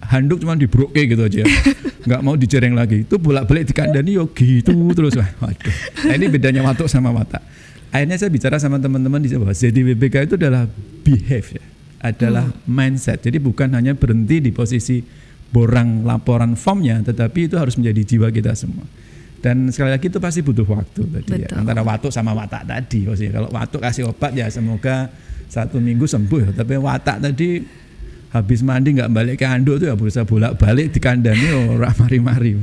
handuk 0.00 0.38
cuma 0.40 0.56
dibroke 0.56 0.96
gitu 0.96 1.20
aja 1.20 1.44
nggak 2.06 2.20
mau 2.20 2.36
dijereng 2.36 2.76
lagi. 2.76 3.08
Itu 3.08 3.16
bolak-balik 3.16 3.72
dikandani 3.72 4.16
yo 4.20 4.28
gitu 4.30 4.74
terus. 4.92 5.16
Waduh. 5.16 5.76
Nah 6.06 6.14
ini 6.14 6.26
bedanya 6.28 6.60
watuk 6.62 6.86
sama 6.86 7.10
watak. 7.10 7.42
Akhirnya 7.90 8.14
saya 8.22 8.30
bicara 8.30 8.54
sama 8.62 8.78
teman-teman 8.78 9.18
di 9.18 9.34
bahwa 9.34 9.50
ZDWBK 9.50 10.30
itu 10.30 10.38
adalah 10.38 10.70
behave 11.02 11.58
ya 11.58 11.64
adalah 12.00 12.48
hmm. 12.48 12.64
mindset 12.66 13.20
jadi 13.20 13.36
bukan 13.36 13.76
hanya 13.76 13.92
berhenti 13.92 14.40
di 14.40 14.50
posisi 14.50 15.04
borang 15.50 16.06
laporan 16.06 16.56
formnya 16.56 17.00
tetapi 17.04 17.50
itu 17.50 17.56
harus 17.60 17.76
menjadi 17.76 18.02
jiwa 18.16 18.28
kita 18.32 18.56
semua 18.56 18.86
dan 19.40 19.72
sekali 19.72 19.92
lagi 19.92 20.12
itu 20.12 20.20
pasti 20.20 20.40
butuh 20.44 20.68
waktu 20.68 21.00
tadi 21.20 21.44
ya 21.44 21.60
antara 21.60 21.80
watuk 21.80 22.12
sama 22.12 22.36
watak 22.36 22.68
tadi 22.68 23.08
maksudnya 23.08 23.40
kalau 23.40 23.48
watuk 23.52 23.80
kasih 23.80 24.08
obat 24.08 24.32
ya 24.36 24.46
semoga 24.52 25.08
satu 25.50 25.82
minggu 25.82 26.06
sembuh 26.06 26.40
ya. 26.40 26.50
tapi 26.54 26.76
watak 26.76 27.18
tadi 27.24 27.64
habis 28.30 28.60
mandi 28.62 28.94
nggak 28.94 29.10
balik 29.10 29.36
ke 29.42 29.46
anduk 29.48 29.82
tuh 29.82 29.90
ya 29.90 29.94
berusaha 29.98 30.22
bolak 30.22 30.54
balik 30.54 30.94
di 30.94 31.00
kandangnya 31.02 31.50
orang 31.74 31.94
mari-mari 31.98 32.54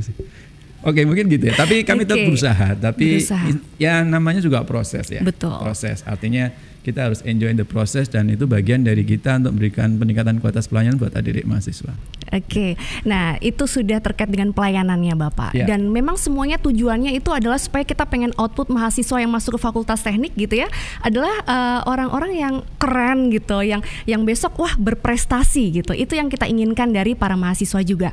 Oke 0.78 1.02
mungkin 1.02 1.26
gitu 1.26 1.50
ya. 1.50 1.54
Tapi 1.58 1.82
kami 1.82 2.06
okay. 2.06 2.08
tetap 2.08 2.22
berusaha. 2.22 2.68
Tapi 2.78 3.06
berusaha. 3.18 3.46
ya 3.82 4.06
namanya 4.06 4.38
juga 4.38 4.62
proses 4.62 5.10
ya. 5.10 5.26
Betul. 5.26 5.58
Proses. 5.58 6.06
Artinya 6.06 6.54
kita 6.82 7.10
harus 7.10 7.20
enjoy 7.26 7.52
the 7.52 7.66
process 7.66 8.08
dan 8.08 8.30
itu 8.32 8.48
bagian 8.48 8.86
dari 8.86 9.02
kita 9.02 9.36
untuk 9.42 9.58
memberikan 9.58 9.98
peningkatan 9.98 10.38
kualitas 10.38 10.70
pelayanan 10.70 10.96
buat 10.96 11.12
adik-adik 11.12 11.44
mahasiswa. 11.44 11.92
Oke, 12.28 12.76
nah 13.08 13.40
itu 13.40 13.64
sudah 13.64 14.04
terkait 14.04 14.28
dengan 14.28 14.52
pelayanannya 14.52 15.16
Bapak 15.16 15.56
ya. 15.56 15.64
dan 15.64 15.88
memang 15.88 16.20
semuanya 16.20 16.60
tujuannya 16.60 17.16
itu 17.16 17.32
adalah 17.32 17.56
supaya 17.56 17.88
kita 17.88 18.04
pengen 18.04 18.36
output 18.36 18.68
mahasiswa 18.68 19.16
yang 19.16 19.32
masuk 19.32 19.56
ke 19.56 19.60
fakultas 19.64 20.04
teknik 20.04 20.36
gitu 20.36 20.60
ya 20.60 20.68
adalah 21.00 21.32
uh, 21.48 21.80
orang-orang 21.88 22.32
yang 22.36 22.54
keren 22.76 23.32
gitu, 23.32 23.64
yang 23.64 23.80
yang 24.04 24.28
besok 24.28 24.60
wah 24.60 24.76
berprestasi 24.76 25.80
gitu. 25.80 25.96
Itu 25.96 26.20
yang 26.20 26.28
kita 26.28 26.44
inginkan 26.44 26.92
dari 26.92 27.16
para 27.16 27.32
mahasiswa 27.32 27.80
juga. 27.80 28.12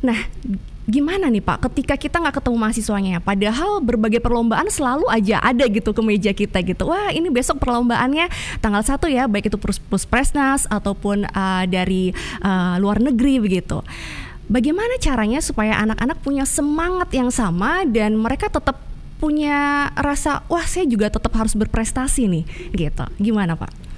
Nah, 0.00 0.16
gimana 0.90 1.30
nih 1.30 1.40
Pak 1.40 1.70
ketika 1.70 1.94
kita 1.94 2.18
nggak 2.18 2.42
ketemu 2.42 2.56
mahasiswanya 2.58 3.16
padahal 3.22 3.78
berbagai 3.78 4.18
perlombaan 4.18 4.66
selalu 4.68 5.06
aja 5.06 5.38
ada 5.38 5.64
gitu 5.70 5.94
ke 5.94 6.02
meja 6.02 6.34
kita 6.34 6.60
gitu. 6.66 6.90
Wah 6.90 7.14
ini 7.14 7.30
besok 7.30 7.62
perlombaannya 7.62 8.26
tanggal 8.58 8.82
satu 8.82 9.06
ya 9.06 9.30
baik 9.30 9.48
itu 9.48 9.58
plus 9.62 10.04
presnas 10.04 10.66
ataupun 10.66 11.30
uh, 11.30 11.64
dari 11.70 12.10
uh, 12.42 12.76
luar 12.82 12.98
negeri 12.98 13.38
begitu. 13.38 13.80
Bagaimana 14.50 14.98
caranya 14.98 15.38
supaya 15.38 15.78
anak-anak 15.78 16.18
punya 16.26 16.42
semangat 16.42 17.14
yang 17.14 17.30
sama 17.30 17.86
dan 17.86 18.18
mereka 18.18 18.50
tetap 18.50 18.82
punya 19.22 19.88
rasa 19.94 20.42
wah 20.50 20.66
saya 20.66 20.90
juga 20.90 21.06
tetap 21.06 21.30
harus 21.38 21.54
berprestasi 21.54 22.26
nih 22.26 22.44
gitu? 22.74 23.06
Gimana 23.22 23.54
Pak 23.54 23.89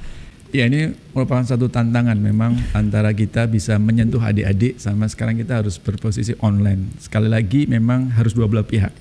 Ya 0.53 0.69
ini 0.69 0.93
merupakan 1.17 1.41
satu 1.49 1.73
tantangan 1.73 2.13
memang 2.21 2.53
antara 2.77 3.17
kita 3.17 3.49
bisa 3.49 3.81
menyentuh 3.81 4.21
adik-adik 4.21 4.77
sama 4.77 5.09
sekarang 5.09 5.41
kita 5.41 5.65
harus 5.65 5.81
berposisi 5.81 6.37
online. 6.45 6.93
Sekali 7.01 7.33
lagi 7.33 7.65
memang 7.65 8.13
harus 8.13 8.37
dua 8.37 8.45
belah 8.53 8.61
pihak. 8.61 8.93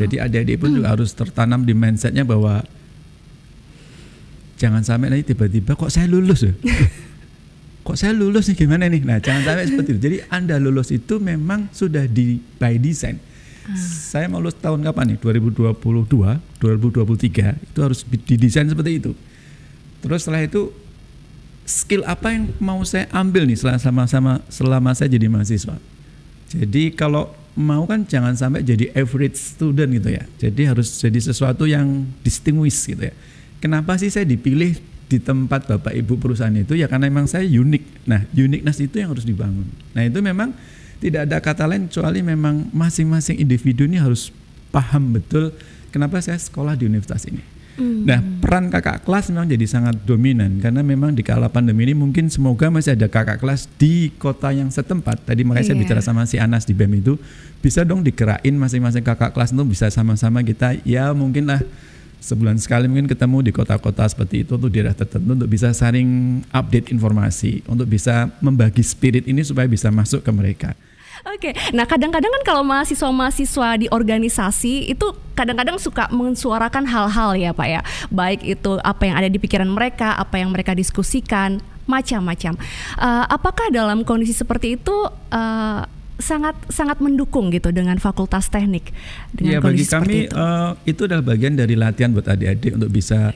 Jadi 0.00 0.16
adik-adik 0.16 0.56
pun 0.64 0.80
juga 0.80 0.96
harus 0.96 1.12
tertanam 1.12 1.68
di 1.68 1.76
mindsetnya 1.76 2.24
bahwa 2.24 2.64
jangan 4.56 4.80
sampai 4.80 5.12
nanti 5.12 5.36
tiba-tiba 5.36 5.76
kok 5.76 5.92
saya 5.92 6.08
lulus 6.08 6.48
ya. 6.48 6.56
kok 7.86 7.96
saya 8.00 8.16
lulus 8.16 8.48
nih 8.48 8.56
gimana 8.56 8.88
nih? 8.88 9.04
Nah 9.04 9.20
jangan 9.20 9.44
sampai 9.44 9.68
seperti 9.68 9.92
itu. 9.92 10.00
Jadi 10.00 10.16
anda 10.32 10.56
lulus 10.56 10.88
itu 10.88 11.20
memang 11.20 11.68
sudah 11.68 12.08
di 12.08 12.40
by 12.56 12.80
design. 12.80 13.20
Saya 13.76 14.24
mau 14.32 14.40
lulus 14.40 14.56
tahun 14.56 14.80
kapan 14.88 15.12
nih? 15.12 15.18
2022, 15.20 15.76
2023 15.84 17.76
itu 17.76 17.78
harus 17.84 18.00
didesain 18.08 18.64
seperti 18.64 18.92
itu 18.96 19.12
Terus 19.98 20.22
setelah 20.22 20.46
itu 20.46 20.70
skill 21.68 22.00
apa 22.08 22.32
yang 22.32 22.48
mau 22.56 22.80
saya 22.88 23.04
ambil 23.12 23.44
nih 23.44 23.60
selama 23.60 24.08
sama 24.08 24.32
selama 24.48 24.90
saya 24.96 25.12
jadi 25.12 25.28
mahasiswa. 25.28 25.76
Jadi 26.48 26.96
kalau 26.96 27.28
mau 27.52 27.84
kan 27.84 28.08
jangan 28.08 28.32
sampai 28.32 28.64
jadi 28.64 28.88
average 28.96 29.36
student 29.36 29.92
gitu 29.92 30.08
ya. 30.16 30.24
Jadi 30.40 30.62
harus 30.64 30.88
jadi 30.96 31.20
sesuatu 31.20 31.68
yang 31.68 32.08
distinguish 32.24 32.88
gitu 32.88 33.12
ya. 33.12 33.14
Kenapa 33.60 34.00
sih 34.00 34.08
saya 34.08 34.24
dipilih 34.24 34.80
di 35.08 35.18
tempat 35.20 35.68
Bapak 35.68 35.92
Ibu 35.92 36.16
perusahaan 36.16 36.52
itu 36.56 36.72
ya 36.72 36.88
karena 36.88 37.12
memang 37.12 37.28
saya 37.28 37.44
unik. 37.44 38.08
Nah, 38.08 38.24
uniqueness 38.32 38.80
itu 38.80 38.96
yang 39.04 39.12
harus 39.12 39.28
dibangun. 39.28 39.68
Nah, 39.92 40.08
itu 40.08 40.24
memang 40.24 40.56
tidak 40.98 41.28
ada 41.28 41.36
kata 41.38 41.64
lain 41.68 41.86
kecuali 41.86 42.24
memang 42.24 42.72
masing-masing 42.74 43.38
individu 43.38 43.86
ini 43.86 44.00
harus 44.00 44.34
paham 44.74 45.14
betul 45.14 45.54
kenapa 45.94 46.18
saya 46.18 46.36
sekolah 46.36 46.74
di 46.74 46.90
universitas 46.90 47.24
ini 47.30 47.57
Hmm. 47.78 48.02
Nah, 48.02 48.18
peran 48.42 48.74
kakak 48.74 49.06
kelas 49.06 49.30
memang 49.30 49.46
jadi 49.46 49.62
sangat 49.70 50.02
dominan 50.02 50.58
karena 50.58 50.82
memang 50.82 51.14
di 51.14 51.22
kala 51.22 51.46
pandemi 51.46 51.86
ini 51.86 51.94
mungkin 51.94 52.26
semoga 52.26 52.74
masih 52.74 52.98
ada 52.98 53.06
kakak 53.06 53.38
kelas 53.38 53.70
di 53.78 54.10
kota 54.18 54.50
yang 54.50 54.66
setempat. 54.66 55.22
Tadi 55.22 55.46
makanya 55.46 55.62
yeah. 55.62 55.68
saya 55.70 55.76
iya. 55.78 55.82
bicara 55.86 56.02
sama 56.02 56.26
si 56.26 56.42
Anas 56.42 56.66
di 56.66 56.74
BEM 56.74 56.98
itu 56.98 57.14
bisa 57.62 57.86
dong 57.86 58.02
dikerain 58.02 58.54
masing-masing 58.58 59.06
kakak 59.06 59.30
kelas 59.30 59.54
itu 59.54 59.62
bisa 59.62 59.86
sama-sama 59.94 60.42
kita 60.42 60.74
ya 60.82 61.14
mungkin 61.14 61.46
lah 61.54 61.62
sebulan 62.18 62.58
sekali 62.58 62.90
mungkin 62.90 63.06
ketemu 63.06 63.46
di 63.46 63.52
kota-kota 63.54 64.02
seperti 64.10 64.42
itu 64.42 64.58
untuk 64.58 64.74
daerah 64.74 64.94
tertentu 64.94 65.38
untuk 65.38 65.48
bisa 65.50 65.70
saling 65.70 66.42
update 66.50 66.90
informasi, 66.90 67.62
untuk 67.70 67.86
bisa 67.86 68.26
membagi 68.42 68.82
spirit 68.82 69.24
ini 69.30 69.46
supaya 69.46 69.70
bisa 69.70 69.88
masuk 69.94 70.26
ke 70.26 70.30
mereka. 70.34 70.74
Oke, 71.26 71.50
okay. 71.50 71.52
nah 71.74 71.88
kadang-kadang 71.88 72.30
kan 72.30 72.42
kalau 72.46 72.62
mahasiswa-mahasiswa 72.62 73.68
di 73.82 73.86
organisasi 73.90 74.92
itu 74.92 75.06
kadang-kadang 75.34 75.78
suka 75.78 76.06
mensuarakan 76.14 76.86
hal-hal 76.86 77.34
ya 77.34 77.50
Pak 77.50 77.68
ya, 77.68 77.80
baik 78.10 78.46
itu 78.46 78.78
apa 78.82 79.02
yang 79.06 79.16
ada 79.18 79.28
di 79.30 79.38
pikiran 79.42 79.66
mereka, 79.66 80.14
apa 80.14 80.38
yang 80.38 80.54
mereka 80.54 80.74
diskusikan, 80.78 81.58
macam-macam. 81.88 82.54
Uh, 83.00 83.24
apakah 83.32 83.72
dalam 83.72 84.04
kondisi 84.04 84.36
seperti 84.36 84.76
itu 84.76 84.94
uh, 85.32 85.82
sangat 86.18 86.54
sangat 86.68 86.98
mendukung 86.98 87.48
gitu 87.48 87.70
dengan 87.70 87.96
fakultas 88.02 88.50
teknik 88.50 88.90
dengan 89.30 89.58
ya, 89.58 89.58
bagi 89.62 89.84
kami 89.86 90.26
itu. 90.26 90.34
Uh, 90.34 90.74
itu 90.84 91.06
adalah 91.06 91.24
bagian 91.24 91.54
dari 91.54 91.78
latihan 91.78 92.10
buat 92.10 92.26
adik-adik 92.26 92.74
untuk 92.74 92.90
bisa 92.90 93.32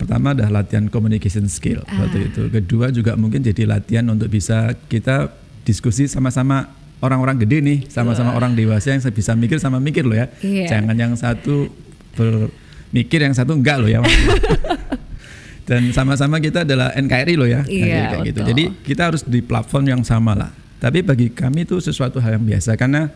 pertama 0.00 0.32
adalah 0.32 0.64
latihan 0.64 0.88
communication 0.88 1.46
skill 1.46 1.84
ah. 1.86 2.08
waktu 2.08 2.32
itu 2.32 2.48
kedua 2.50 2.90
juga 2.90 3.14
mungkin 3.14 3.44
jadi 3.44 3.68
latihan 3.68 4.08
untuk 4.08 4.32
bisa 4.32 4.72
kita 4.88 5.30
diskusi 5.68 6.08
sama-sama 6.10 6.72
orang-orang 7.04 7.36
gede 7.44 7.60
nih 7.60 7.78
sama-sama 7.92 8.32
uh. 8.32 8.38
orang 8.40 8.56
dewasa 8.56 8.96
yang 8.96 9.04
bisa 9.04 9.36
mikir 9.36 9.60
sama 9.60 9.76
mikir 9.76 10.08
loh 10.08 10.16
ya. 10.16 10.32
Yeah. 10.40 10.72
Jangan 10.72 10.96
yang 10.96 11.12
satu 11.14 11.68
bermikir 12.16 13.20
yang 13.20 13.36
satu 13.36 13.52
enggak 13.52 13.84
loh 13.84 13.90
ya. 13.92 14.00
Dan 15.68 15.92
sama-sama 15.96 16.40
kita 16.40 16.64
adalah 16.64 16.92
NKRI 16.96 17.34
loh 17.36 17.48
ya. 17.48 17.64
Yeah, 17.68 18.16
kayak 18.16 18.32
gitu. 18.32 18.40
Jadi 18.44 18.64
kita 18.84 19.12
harus 19.12 19.22
di 19.24 19.40
platform 19.44 19.84
yang 19.92 20.02
sama 20.04 20.32
lah. 20.32 20.52
Tapi 20.80 21.00
bagi 21.00 21.32
kami 21.32 21.64
itu 21.64 21.80
sesuatu 21.80 22.20
hal 22.20 22.36
yang 22.40 22.44
biasa 22.44 22.76
karena 22.76 23.08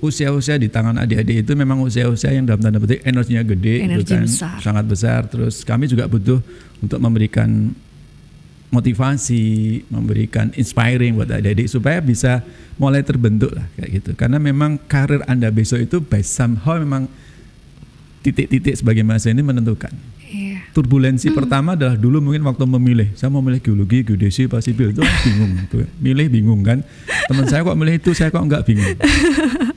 usia-usia 0.00 0.60
di 0.60 0.68
tangan 0.68 0.96
adik-adik 1.00 1.44
itu 1.44 1.52
memang 1.56 1.80
usia-usia 1.80 2.32
yang 2.32 2.44
dalam 2.44 2.60
tanda 2.60 2.80
petik 2.80 3.00
energinya 3.04 3.42
gede, 3.44 3.74
Energi 3.84 4.00
gitu 4.04 4.12
kan, 4.16 4.24
besar. 4.24 4.56
sangat 4.60 4.84
besar. 4.84 5.20
Terus 5.28 5.64
kami 5.64 5.88
juga 5.88 6.08
butuh 6.08 6.40
untuk 6.80 6.98
memberikan 7.00 7.72
motivasi, 8.70 9.84
memberikan 9.88 10.50
inspiring 10.58 11.14
buat 11.14 11.30
adik-adik 11.30 11.70
supaya 11.70 12.02
bisa 12.02 12.42
mulai 12.76 13.00
terbentuk 13.06 13.54
lah 13.54 13.66
kayak 13.78 13.90
gitu. 14.02 14.10
Karena 14.18 14.42
memang 14.42 14.76
karir 14.90 15.22
Anda 15.30 15.48
besok 15.54 15.86
itu 15.86 16.02
by 16.02 16.20
somehow 16.20 16.76
memang 16.76 17.06
titik-titik 18.26 18.74
sebagai 18.74 19.06
masa 19.06 19.30
ini 19.30 19.40
menentukan. 19.40 19.94
Yeah. 20.26 20.58
Turbulensi 20.74 21.30
mm. 21.30 21.36
pertama 21.38 21.78
adalah 21.78 21.94
dulu 21.94 22.18
mungkin 22.18 22.42
waktu 22.42 22.66
memilih. 22.66 23.08
Saya 23.14 23.30
mau 23.30 23.38
milih 23.38 23.62
geologi, 23.62 24.02
geodesi, 24.02 24.50
apa 24.50 24.58
sipil 24.58 24.90
itu 24.90 25.02
bingung. 25.26 25.52
Tuh. 25.70 25.86
Milih 26.02 26.26
bingung 26.26 26.60
kan. 26.66 26.82
Teman 27.30 27.46
saya 27.46 27.62
kok 27.62 27.78
milih 27.78 27.94
itu, 28.02 28.10
saya 28.10 28.34
kok 28.34 28.42
enggak 28.42 28.66
bingung. 28.66 28.98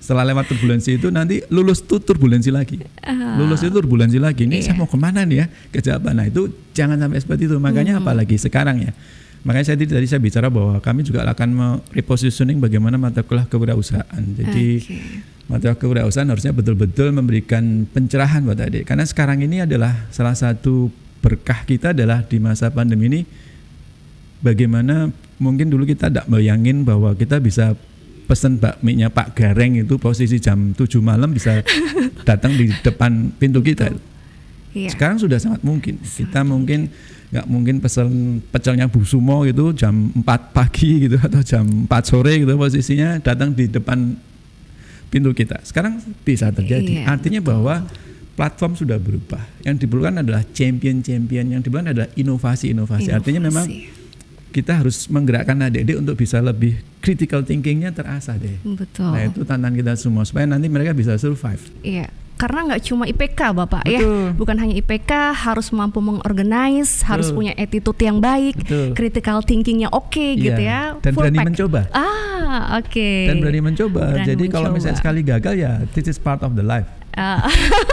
Setelah 0.01 0.25
lewat 0.33 0.49
turbulensi 0.49 0.97
itu 0.97 1.13
nanti 1.13 1.45
lulus 1.53 1.85
tuh 1.85 2.01
turbulensi 2.01 2.49
lagi. 2.49 2.81
Uh, 3.05 3.45
lulus 3.45 3.61
itu 3.61 3.69
turbulensi 3.69 4.17
lagi. 4.17 4.49
Ini 4.49 4.57
yeah. 4.57 4.73
saya 4.73 4.75
mau 4.75 4.89
ke 4.89 4.97
mana 4.97 5.21
nih 5.21 5.37
ya? 5.37 5.45
Kejabat. 5.69 6.13
Nah 6.17 6.25
itu 6.25 6.49
jangan 6.73 6.97
sampai 6.97 7.21
seperti 7.21 7.45
itu. 7.45 7.55
Makanya 7.61 7.97
mm. 7.97 8.01
apalagi 8.01 8.35
sekarang 8.41 8.81
ya. 8.81 8.91
Makanya 9.47 9.71
saya 9.71 9.77
tadi 9.79 10.07
saya 10.07 10.19
bicara 10.19 10.51
bahwa 10.51 10.83
kami 10.83 11.07
juga 11.07 11.23
akan 11.23 11.79
repositioning 11.95 12.59
bagaimana 12.59 12.99
mata 12.99 13.23
kuliah 13.23 13.47
kewirausahaan. 13.47 14.23
Jadi 14.35 14.67
okay 14.83 15.37
mata 15.49 15.73
kewirausahaan 15.73 16.29
harusnya 16.29 16.53
betul-betul 16.53 17.09
memberikan 17.09 17.89
pencerahan 17.89 18.45
buat 18.45 18.61
adik. 18.61 18.85
Karena 18.85 19.03
sekarang 19.03 19.41
ini 19.41 19.65
adalah 19.65 20.05
salah 20.13 20.37
satu 20.37 20.93
berkah 21.19 21.65
kita 21.65 21.91
adalah 21.91 22.21
di 22.21 22.37
masa 22.37 22.69
pandemi 22.69 23.09
ini 23.09 23.21
bagaimana 24.39 25.09
mungkin 25.41 25.67
dulu 25.67 25.89
kita 25.89 26.07
tidak 26.13 26.29
bayangin 26.29 26.85
bahwa 26.85 27.11
kita 27.17 27.41
bisa 27.41 27.73
pesan 28.29 28.61
bakminya 28.61 29.09
Pak 29.09 29.33
Gareng 29.33 29.81
itu 29.81 29.97
posisi 29.97 30.37
jam 30.37 30.77
7 30.77 30.85
malam 31.01 31.33
bisa 31.33 31.65
datang 32.29 32.53
di 32.53 32.69
depan 32.85 33.33
pintu 33.41 33.65
kita. 33.65 33.89
Iya. 34.69 34.93
Sekarang 34.93 35.17
sudah 35.17 35.41
sangat 35.41 35.65
mungkin. 35.65 35.97
Kita 35.97 36.45
mungkin 36.45 36.93
nggak 37.29 37.45
mungkin 37.45 37.77
pesan 37.77 38.41
pecelnya 38.49 38.89
Bu 38.89 39.05
Sumo 39.05 39.45
gitu 39.45 39.69
jam 39.77 40.09
4 40.17 40.25
pagi 40.49 41.05
gitu 41.05 41.17
atau 41.27 41.41
jam 41.45 41.65
4 41.85 41.89
sore 42.01 42.41
gitu 42.41 42.57
posisinya 42.57 43.21
datang 43.21 43.53
di 43.53 43.69
depan 43.69 44.17
pintu 45.09 45.33
kita. 45.33 45.61
Sekarang 45.65 45.97
bisa 46.21 46.53
terjadi. 46.53 47.01
Iya, 47.01 47.09
Artinya 47.09 47.41
bahwa 47.41 47.85
platform 48.37 48.77
sudah 48.77 49.01
berubah. 49.01 49.41
Yang 49.65 49.83
diperlukan 49.83 50.21
adalah 50.21 50.45
champion-champion, 50.53 51.57
yang 51.57 51.61
diperlukan 51.65 51.91
adalah 51.91 52.09
inovasi-inovasi. 52.13 53.09
Artinya 53.09 53.41
memang 53.49 53.65
kita 54.49 54.81
harus 54.81 55.05
menggerakkan 55.09 55.59
adik-adik 55.61 55.97
untuk 55.97 56.15
bisa 56.17 56.41
lebih 56.41 56.81
critical 57.03 57.45
thinkingnya 57.45 57.93
terasa 57.93 58.37
deh. 58.37 58.57
Betul. 58.63 59.11
Nah 59.13 59.21
itu 59.27 59.45
tantangan 59.45 59.75
kita 59.75 59.93
semua 59.97 60.23
supaya 60.25 60.49
nanti 60.49 60.71
mereka 60.71 60.95
bisa 60.95 61.17
survive. 61.19 61.61
Iya. 61.85 62.09
Karena 62.39 62.59
nggak 62.65 62.81
cuma 62.81 63.03
IPK 63.03 63.51
Bapak 63.51 63.83
ya, 63.83 63.99
Betul. 63.99 64.31
bukan 64.33 64.55
hanya 64.57 64.73
IPK, 64.73 65.11
harus 65.35 65.67
mampu 65.69 65.99
mengorganize, 65.99 67.03
harus 67.03 67.29
punya 67.29 67.51
attitude 67.53 67.99
yang 67.99 68.17
baik, 68.17 68.55
Betul. 68.55 68.95
critical 68.95 69.43
thinkingnya 69.43 69.91
oke 69.91 70.39
gitu 70.39 70.55
Iya. 70.55 70.95
ya, 70.95 71.03
Dan 71.03 71.11
full 71.11 71.27
berani 71.27 71.37
pack. 71.37 71.47
mencoba. 71.51 71.81
Ah, 71.91 72.79
oke. 72.79 73.11
Dan 73.27 73.35
berani 73.37 73.59
mencoba. 73.61 74.03
Berani 74.15 74.23
Jadi 74.25 74.43
kalau 74.47 74.71
mencoba. 74.71 74.77
misalnya 74.79 74.97
sekali 74.97 75.19
gagal 75.21 75.53
ya 75.53 75.71
this 75.91 76.07
is 76.07 76.15
part 76.15 76.39
of 76.39 76.55
the 76.55 76.63
life. 76.63 76.87
Ah, 77.11 77.43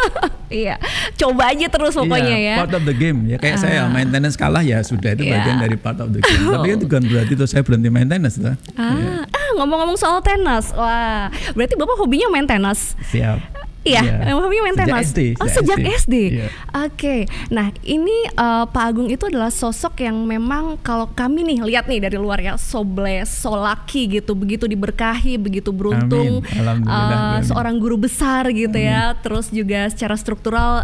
iya, 0.53 0.79
coba 1.17 1.51
aja 1.51 1.67
terus 1.67 1.93
pokoknya 1.93 2.37
Iya, 2.39 2.47
ya. 2.47 2.57
Part 2.63 2.73
of 2.73 2.83
the 2.85 2.95
game. 2.95 3.27
Ya 3.27 3.37
kayak 3.37 3.59
saya 3.59 3.83
Ah. 3.83 3.91
maintenance 3.91 4.39
kalah 4.39 4.63
ya 4.63 4.79
sudah 4.81 5.11
itu 5.11 5.27
Iya. 5.27 5.43
bagian 5.43 5.59
dari 5.59 5.75
part 5.75 5.99
of 5.99 6.09
the 6.09 6.21
game. 6.21 6.47
Tapi 6.55 6.67
kan 6.71 6.79
bukan 6.81 7.03
berarti 7.05 7.33
tuh 7.35 7.49
saya 7.49 7.61
berhenti 7.61 7.91
maintenance 7.91 8.39
tuh. 8.39 8.55
Ah, 8.77 9.27
ah, 9.27 9.49
ngomong-ngomong 9.57 9.99
soal 9.99 10.23
tenis, 10.23 10.71
wah, 10.71 11.27
berarti 11.51 11.75
bapak 11.75 11.97
hobinya 11.97 12.29
main 12.29 12.47
tenis. 12.47 12.95
Siap. 13.09 13.66
Iya, 13.87 14.35
hobinya 14.35 14.63
main 14.67 14.75
Sejak 14.75 14.89
tenis. 14.91 15.09
SD, 15.15 15.21
oh, 15.39 15.47
sejak 15.47 15.79
sejak 15.79 15.79
SD. 15.79 15.91
SD. 15.95 16.15
Iya. 16.35 16.47
Oke. 16.87 17.17
Nah, 17.55 17.67
ini 17.87 18.17
eh, 18.27 18.65
Pak 18.67 18.85
Agung 18.85 19.09
itu 19.09 19.25
adalah 19.31 19.55
sosok 19.55 20.03
yang 20.03 20.27
memang 20.27 20.83
kalau 20.83 21.07
kami 21.15 21.47
nih 21.47 21.59
lihat 21.63 21.87
nih 21.87 22.03
dari 22.03 22.19
luar 22.19 22.43
ya, 22.43 22.59
so 22.59 22.83
blessed, 22.83 23.47
so 23.47 23.55
lucky 23.55 24.11
gitu, 24.11 24.35
begitu 24.35 24.67
diberkahi, 24.67 25.39
begitu 25.39 25.71
beruntung. 25.71 26.43
Amin. 26.43 26.59
Alhamdulillah, 26.59 27.39
amin. 27.39 27.47
seorang 27.47 27.75
guru 27.79 27.97
besar 28.03 28.51
gitu 28.51 28.77
ya, 28.77 29.15
terus 29.23 29.55
juga 29.55 29.87
secara 29.89 30.19
struktural 30.19 30.83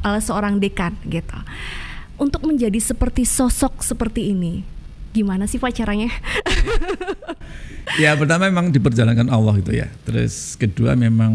adalah 0.00 0.22
seorang 0.22 0.62
dekan 0.62 0.94
gitu. 1.10 1.36
Untuk 2.16 2.46
menjadi 2.48 2.80
seperti 2.80 3.28
sosok 3.28 3.84
seperti 3.84 4.32
ini, 4.32 4.64
gimana 5.12 5.44
sih 5.44 5.60
Pak 5.60 5.74
caranya? 5.76 6.08
Ya 7.96 8.18
pertama 8.18 8.50
memang 8.50 8.74
diperjalankan 8.74 9.30
Allah 9.30 9.54
gitu 9.62 9.72
ya. 9.72 9.86
Terus 10.02 10.58
kedua 10.58 10.98
memang 10.98 11.32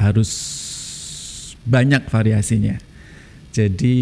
harus 0.00 0.30
banyak 1.68 2.08
variasinya. 2.08 2.80
Jadi 3.50 3.96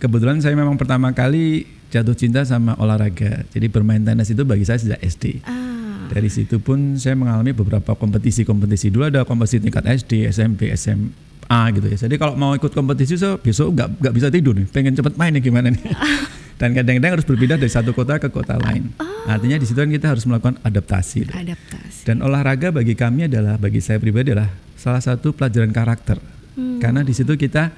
kebetulan 0.00 0.40
saya 0.40 0.56
memang 0.56 0.74
pertama 0.80 1.12
kali 1.12 1.68
jatuh 1.92 2.16
cinta 2.16 2.42
sama 2.42 2.74
olahraga. 2.80 3.46
Jadi 3.54 3.66
bermain 3.70 4.02
tenis 4.02 4.32
itu 4.32 4.42
bagi 4.42 4.66
saya 4.66 4.80
sejak 4.80 4.98
SD. 4.98 5.44
ah, 5.46 6.10
Dari 6.10 6.26
situ 6.26 6.58
pun 6.58 6.98
saya 6.98 7.14
mengalami 7.14 7.54
beberapa 7.54 7.94
kompetisi-kompetisi. 7.94 8.90
Dulu 8.90 9.06
ada 9.08 9.22
kompetisi 9.22 9.62
tingkat 9.62 9.84
SD, 9.86 10.26
SMP, 10.32 10.72
SMA 10.74 11.60
gitu 11.76 11.86
ya. 11.86 11.96
Jadi 12.08 12.14
kalau 12.16 12.34
mau 12.34 12.56
ikut 12.56 12.72
kompetisi 12.72 13.14
so 13.20 13.36
besok 13.38 13.76
nggak 13.76 13.88
nggak 14.02 14.14
bisa 14.16 14.28
tidur 14.32 14.56
nih. 14.56 14.66
Pengen 14.72 14.96
cepet 14.96 15.14
main 15.20 15.30
nih 15.36 15.42
gimana 15.44 15.68
nih. 15.70 15.84
Dan 16.60 16.70
kadang-kadang 16.70 17.18
harus 17.18 17.26
berpindah 17.26 17.58
dari 17.58 17.66
satu 17.66 17.90
kota 17.90 18.22
ke 18.22 18.30
kota 18.30 18.54
lain. 18.62 18.94
Artinya 19.26 19.58
di 19.58 19.66
situ 19.66 19.74
kan 19.74 19.90
kita 19.90 20.14
harus 20.14 20.22
melakukan 20.22 20.54
adaptasi. 20.62 21.26
adaptasi. 21.26 21.83
Dan 22.04 22.20
olahraga 22.20 22.68
bagi 22.68 22.92
kami 22.92 23.26
adalah 23.26 23.56
bagi 23.56 23.80
saya 23.80 23.96
pribadi 23.96 24.36
adalah 24.36 24.52
salah 24.76 25.00
satu 25.00 25.32
pelajaran 25.32 25.72
karakter. 25.72 26.20
Hmm. 26.54 26.76
Karena 26.76 27.00
di 27.00 27.16
situ 27.16 27.32
kita 27.34 27.72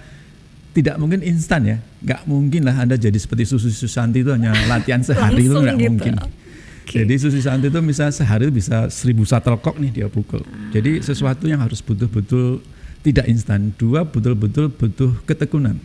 tidak 0.74 0.98
mungkin 1.00 1.24
instan 1.24 1.64
ya, 1.64 1.78
nggak 2.04 2.28
mungkin 2.28 2.66
lah 2.66 2.76
anda 2.76 2.98
jadi 3.00 3.16
seperti 3.16 3.48
Susi 3.48 3.72
Susanti 3.72 4.20
itu 4.20 4.34
hanya 4.34 4.52
latihan 4.68 5.00
sehari 5.06 5.46
itu 5.46 5.56
nggak 5.56 5.78
gitu. 5.78 5.88
mungkin. 5.88 6.14
Oke. 6.20 7.06
Jadi 7.06 7.14
Susi 7.16 7.38
Susanti 7.40 7.70
itu 7.70 7.80
misalnya 7.80 8.12
sehari 8.12 8.50
bisa 8.50 8.90
seribu 8.90 9.22
shuttlecock 9.22 9.78
nih 9.78 10.02
dia 10.02 10.06
pukul. 10.10 10.42
Ah. 10.42 10.74
Jadi 10.74 11.00
sesuatu 11.00 11.46
yang 11.46 11.62
harus 11.62 11.80
betul-betul 11.80 12.60
tidak 13.06 13.30
instan. 13.30 13.70
Dua 13.78 14.02
betul-betul 14.02 14.74
butuh 14.74 15.14
ketekunan. 15.24 15.78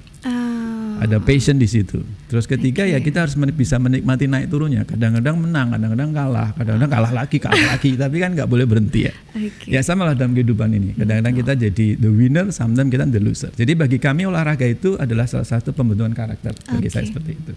Ada 1.01 1.17
passion 1.17 1.57
di 1.57 1.65
situ. 1.65 1.97
Terus 2.29 2.45
ketiga 2.45 2.85
ya 2.85 3.01
Oke. 3.01 3.09
kita 3.09 3.25
harus 3.25 3.33
men- 3.33 3.57
bisa 3.57 3.81
menikmati 3.81 4.29
naik 4.29 4.53
turunnya. 4.53 4.85
Kadang-kadang 4.85 5.33
menang, 5.33 5.73
kadang-kadang 5.73 6.13
kalah, 6.13 6.49
kadang-kadang 6.53 6.91
kalah 6.93 7.11
lagi, 7.11 7.37
kalah 7.41 7.65
lagi. 7.73 7.97
Tapi 7.97 8.21
kan 8.21 8.37
nggak 8.37 8.45
boleh 8.45 8.69
berhenti 8.69 9.09
ya. 9.09 9.13
oke. 9.33 9.65
Ya 9.65 9.81
sama 9.81 10.05
lah 10.05 10.13
dalam 10.13 10.37
kehidupan 10.37 10.69
ini. 10.69 10.93
Kadang-kadang 10.93 11.33
kita 11.33 11.53
jadi 11.57 11.87
the 11.97 12.05
winner, 12.13 12.53
sometimes 12.53 12.93
kita 12.93 13.09
the 13.09 13.17
loser. 13.17 13.49
Jadi 13.49 13.73
bagi 13.73 13.97
kami 13.97 14.29
olahraga 14.29 14.69
itu 14.69 14.93
adalah 15.01 15.25
salah 15.25 15.49
satu 15.49 15.73
pembentukan 15.73 16.13
karakter 16.13 16.53
bagi 16.69 16.85
Oke. 16.85 16.93
saya 16.93 17.09
seperti 17.09 17.31
itu. 17.33 17.53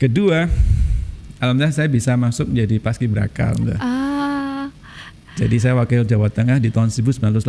Kedua, 0.00 0.48
alhamdulillah 1.42 1.74
saya 1.74 1.92
bisa 1.92 2.16
masuk 2.16 2.48
menjadi 2.48 2.80
paskibraka. 2.80 3.52
alhamdulillah. 3.52 3.82
Ah, 3.84 3.97
Jadi 5.38 5.54
saya 5.62 5.78
wakil 5.78 6.02
Jawa 6.02 6.34
Tengah 6.34 6.58
di 6.58 6.74
tahun 6.74 6.90
1984 6.90 7.46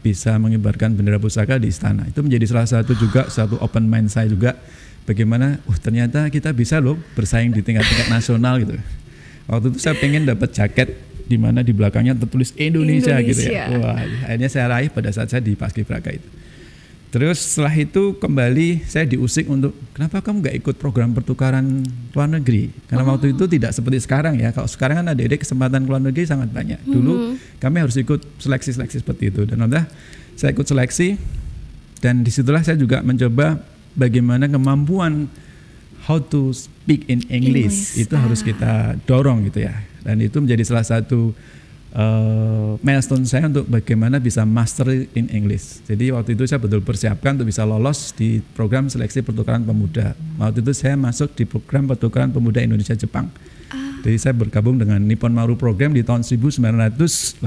bisa 0.00 0.40
mengibarkan 0.40 0.96
bendera 0.96 1.20
pusaka 1.20 1.60
di 1.60 1.68
istana. 1.68 2.08
Itu 2.08 2.24
menjadi 2.24 2.48
salah 2.48 2.64
satu 2.64 2.96
juga 2.96 3.28
satu 3.28 3.60
open 3.60 3.84
mind 3.84 4.08
saya 4.08 4.24
juga 4.32 4.56
bagaimana 5.04 5.60
uh 5.68 5.76
ternyata 5.76 6.32
kita 6.32 6.56
bisa 6.56 6.80
loh 6.80 6.96
bersaing 7.12 7.52
di 7.52 7.60
tingkat-tingkat 7.60 8.08
nasional 8.08 8.56
gitu. 8.56 8.80
Waktu 9.44 9.76
itu 9.76 9.78
saya 9.84 10.00
pengen 10.00 10.24
dapat 10.24 10.56
jaket 10.56 10.96
di 11.28 11.36
mana 11.36 11.60
di 11.60 11.76
belakangnya 11.76 12.16
tertulis 12.16 12.56
Indonesia, 12.56 13.20
gitu 13.20 13.52
ya. 13.52 13.68
Indonesia. 13.68 13.84
Wah, 13.84 14.00
akhirnya 14.24 14.48
saya 14.48 14.66
raih 14.72 14.88
pada 14.88 15.12
saat 15.12 15.28
saya 15.28 15.44
di 15.44 15.52
Paskibraka 15.52 16.08
itu. 16.08 16.28
Terus 17.14 17.38
setelah 17.38 17.70
itu 17.78 18.18
kembali 18.18 18.82
saya 18.90 19.06
diusik 19.06 19.46
untuk 19.46 19.70
kenapa 19.94 20.18
kamu 20.18 20.42
nggak 20.42 20.56
ikut 20.66 20.76
program 20.82 21.14
pertukaran 21.14 21.86
luar 22.10 22.26
negeri? 22.26 22.74
Karena 22.90 23.06
waktu 23.06 23.38
itu 23.38 23.46
tidak 23.46 23.70
seperti 23.70 24.02
sekarang 24.02 24.34
ya. 24.42 24.50
Kalau 24.50 24.66
sekarang 24.66 24.98
kan 24.98 25.14
adik-adik 25.14 25.46
kesempatan 25.46 25.86
ke 25.86 25.88
luar 25.94 26.02
negeri 26.02 26.26
sangat 26.26 26.50
banyak. 26.50 26.82
Dulu 26.82 27.38
kami 27.62 27.76
harus 27.86 27.94
ikut 27.94 28.18
seleksi-seleksi 28.42 28.98
seperti 28.98 29.30
itu. 29.30 29.46
Dan 29.46 29.62
alhamdulillah 29.62 29.86
saya 30.34 30.50
ikut 30.58 30.66
seleksi 30.66 31.14
dan 32.02 32.26
di 32.26 32.34
situlah 32.34 32.66
saya 32.66 32.74
juga 32.74 32.98
mencoba 33.06 33.62
bagaimana 33.94 34.50
kemampuan 34.50 35.30
how 36.10 36.18
to 36.18 36.50
speak 36.50 37.06
in 37.06 37.22
English, 37.30 37.94
English, 37.94 38.10
itu 38.10 38.14
harus 38.18 38.42
ah. 38.42 38.46
kita 38.50 38.72
dorong 39.06 39.46
gitu 39.46 39.62
ya. 39.62 39.86
Dan 40.02 40.18
itu 40.18 40.42
menjadi 40.42 40.66
salah 40.66 40.82
satu 40.82 41.30
uh, 41.94 42.74
milestone 42.78 43.24
saya 43.24 43.46
untuk 43.46 43.64
bagaimana 43.64 44.18
bisa 44.18 44.42
master 44.42 44.86
in 45.14 45.30
English. 45.30 45.80
Jadi 45.84 46.10
waktu 46.10 46.34
itu 46.34 46.44
saya 46.44 46.58
betul 46.58 46.82
persiapkan 46.82 47.34
untuk 47.34 47.48
bisa 47.48 47.62
lolos 47.62 48.12
di 48.12 48.42
program 48.52 48.86
seleksi 48.86 49.22
pertukaran 49.22 49.62
pemuda. 49.62 50.12
Waktu 50.36 50.60
itu 50.60 50.72
saya 50.74 50.94
masuk 50.94 51.32
di 51.32 51.44
program 51.44 51.86
pertukaran 51.86 52.30
pemuda 52.30 52.60
Indonesia 52.60 52.92
Jepang. 52.92 53.30
Jadi 54.04 54.20
saya 54.20 54.36
bergabung 54.36 54.76
dengan 54.76 55.00
Nippon 55.00 55.32
Maru 55.32 55.56
Program 55.56 55.88
di 55.90 56.04
tahun 56.04 56.20
1989. 56.20 57.40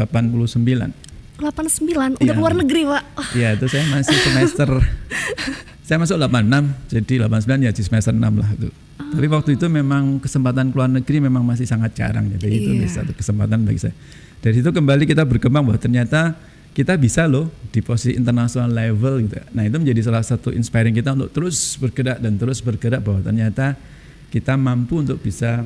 89 1.38 2.18
udah 2.18 2.26
Iya. 2.26 2.34
keluar 2.34 2.58
negeri 2.58 2.82
pak 2.82 3.04
Iya 3.38 3.54
itu 3.54 3.70
saya 3.70 3.86
masih 3.94 4.18
semester 4.18 4.70
saya 5.88 6.04
masuk 6.04 6.20
86 6.20 6.92
jadi 6.92 7.14
89 7.32 7.64
ya 7.64 7.72
di 7.72 7.80
semester 7.80 8.12
6 8.12 8.20
lah 8.20 8.50
itu. 8.60 8.68
Tapi 9.00 9.28
waktu 9.32 9.56
itu 9.56 9.72
memang 9.72 10.20
kesempatan 10.20 10.76
keluar 10.76 10.92
negeri 10.92 11.24
memang 11.24 11.48
masih 11.48 11.64
sangat 11.64 11.96
jarang 11.96 12.28
ya. 12.28 12.36
Jadi 12.36 12.56
itu 12.60 12.72
Iya. 12.76 12.92
satu 12.92 13.16
kesempatan 13.16 13.64
bagi 13.64 13.80
saya. 13.80 13.96
Dari 14.44 14.60
situ 14.60 14.68
kembali 14.68 15.08
kita 15.08 15.24
berkembang 15.24 15.64
bahwa 15.64 15.80
ternyata 15.80 16.36
kita 16.76 17.00
bisa 17.00 17.24
loh 17.24 17.48
di 17.72 17.80
posisi 17.80 18.20
internasional 18.20 18.68
level 18.68 19.32
gitu. 19.32 19.40
Nah 19.56 19.64
itu 19.64 19.80
menjadi 19.80 20.12
salah 20.12 20.28
satu 20.28 20.52
inspiring 20.52 20.92
kita 20.92 21.16
untuk 21.16 21.32
terus 21.32 21.80
bergerak 21.80 22.20
dan 22.20 22.36
terus 22.36 22.60
bergerak 22.60 23.00
bahwa 23.00 23.24
ternyata 23.24 23.80
kita 24.28 24.60
mampu 24.60 25.08
untuk 25.08 25.24
bisa 25.24 25.64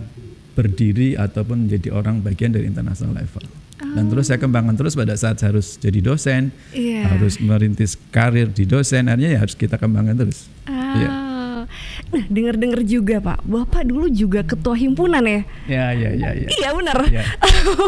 berdiri 0.54 1.18
ataupun 1.18 1.66
menjadi 1.66 1.90
orang 1.98 2.22
bagian 2.22 2.54
dari 2.54 2.70
international 2.70 3.18
level. 3.18 3.42
Dan 3.82 4.14
terus 4.14 4.30
saya 4.30 4.38
kembangkan 4.38 4.78
terus 4.78 4.94
pada 4.94 5.18
saat 5.18 5.42
saya 5.42 5.58
harus 5.58 5.76
jadi 5.82 6.00
dosen, 6.00 6.54
Iya. 6.72 7.18
harus 7.18 7.42
merintis 7.42 7.98
karir 8.14 8.48
di 8.54 8.70
dosen, 8.70 9.10
artinya 9.10 9.34
ya 9.36 9.40
harus 9.42 9.58
kita 9.58 9.82
kembangkan 9.82 10.16
terus. 10.22 10.48
Ah. 10.70 10.94
Iya. 10.96 11.10
Nah, 12.12 12.28
dengar-dengar 12.28 12.84
juga 12.84 13.24
Pak, 13.24 13.48
Bapak 13.48 13.88
dulu 13.88 14.12
juga 14.12 14.44
ketua 14.44 14.76
himpunan 14.76 15.24
ya? 15.24 15.42
Ya, 15.70 15.86
ya, 15.96 16.10
ya, 16.12 16.30
ya. 16.36 16.48
Iya 16.52 16.70
benar. 16.76 16.98
Iya. 17.08 17.24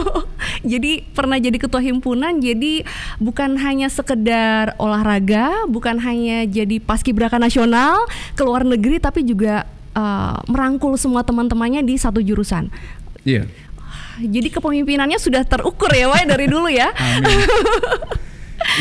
jadi 0.77 1.03
pernah 1.11 1.37
jadi 1.37 1.57
ketua 1.59 1.83
himpunan, 1.83 2.39
jadi 2.39 2.87
bukan 3.19 3.59
hanya 3.59 3.91
sekedar 3.91 4.79
olahraga, 4.79 5.67
bukan 5.67 5.99
hanya 5.99 6.47
jadi 6.47 6.79
paskibraka 6.79 7.35
nasional 7.35 8.07
ke 8.39 8.41
luar 8.47 8.63
negeri, 8.63 9.03
tapi 9.03 9.27
juga 9.27 9.67
uh, 9.91 10.39
merangkul 10.47 10.95
semua 10.95 11.27
teman-temannya 11.27 11.83
di 11.83 11.99
satu 11.99 12.23
jurusan. 12.23 12.71
Iya. 13.27 13.47
Jadi 14.21 14.47
kepemimpinannya 14.53 15.17
sudah 15.17 15.41
terukur 15.47 15.89
ya, 15.89 16.09
Wai 16.11 16.27
dari 16.27 16.45
dulu 16.45 16.69
ya. 16.69 16.93
Amin. 16.93 17.45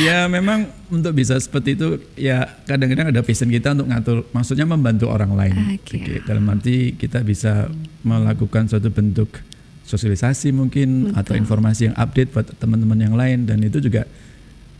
ya 0.06 0.24
memang 0.30 0.70
untuk 0.88 1.12
bisa 1.12 1.36
seperti 1.36 1.74
itu 1.74 2.00
ya 2.14 2.46
kadang-kadang 2.64 3.10
ada 3.12 3.20
passion 3.20 3.50
kita 3.50 3.74
untuk 3.74 3.90
ngatur 3.90 4.18
maksudnya 4.30 4.64
membantu 4.64 5.10
orang 5.10 5.34
lain 5.34 5.76
Oke. 5.76 5.98
Oke, 6.00 6.14
dalam 6.24 6.46
arti 6.48 6.94
kita 6.94 7.20
bisa 7.26 7.68
melakukan 8.06 8.70
suatu 8.70 8.88
bentuk 8.88 9.42
sosialisasi 9.82 10.54
mungkin 10.54 11.12
atau 11.12 11.34
informasi 11.34 11.90
yang 11.90 11.96
update 11.98 12.30
buat 12.30 12.46
teman-teman 12.56 12.98
yang 13.02 13.14
lain 13.18 13.44
dan 13.44 13.58
itu 13.60 13.82
juga 13.82 14.06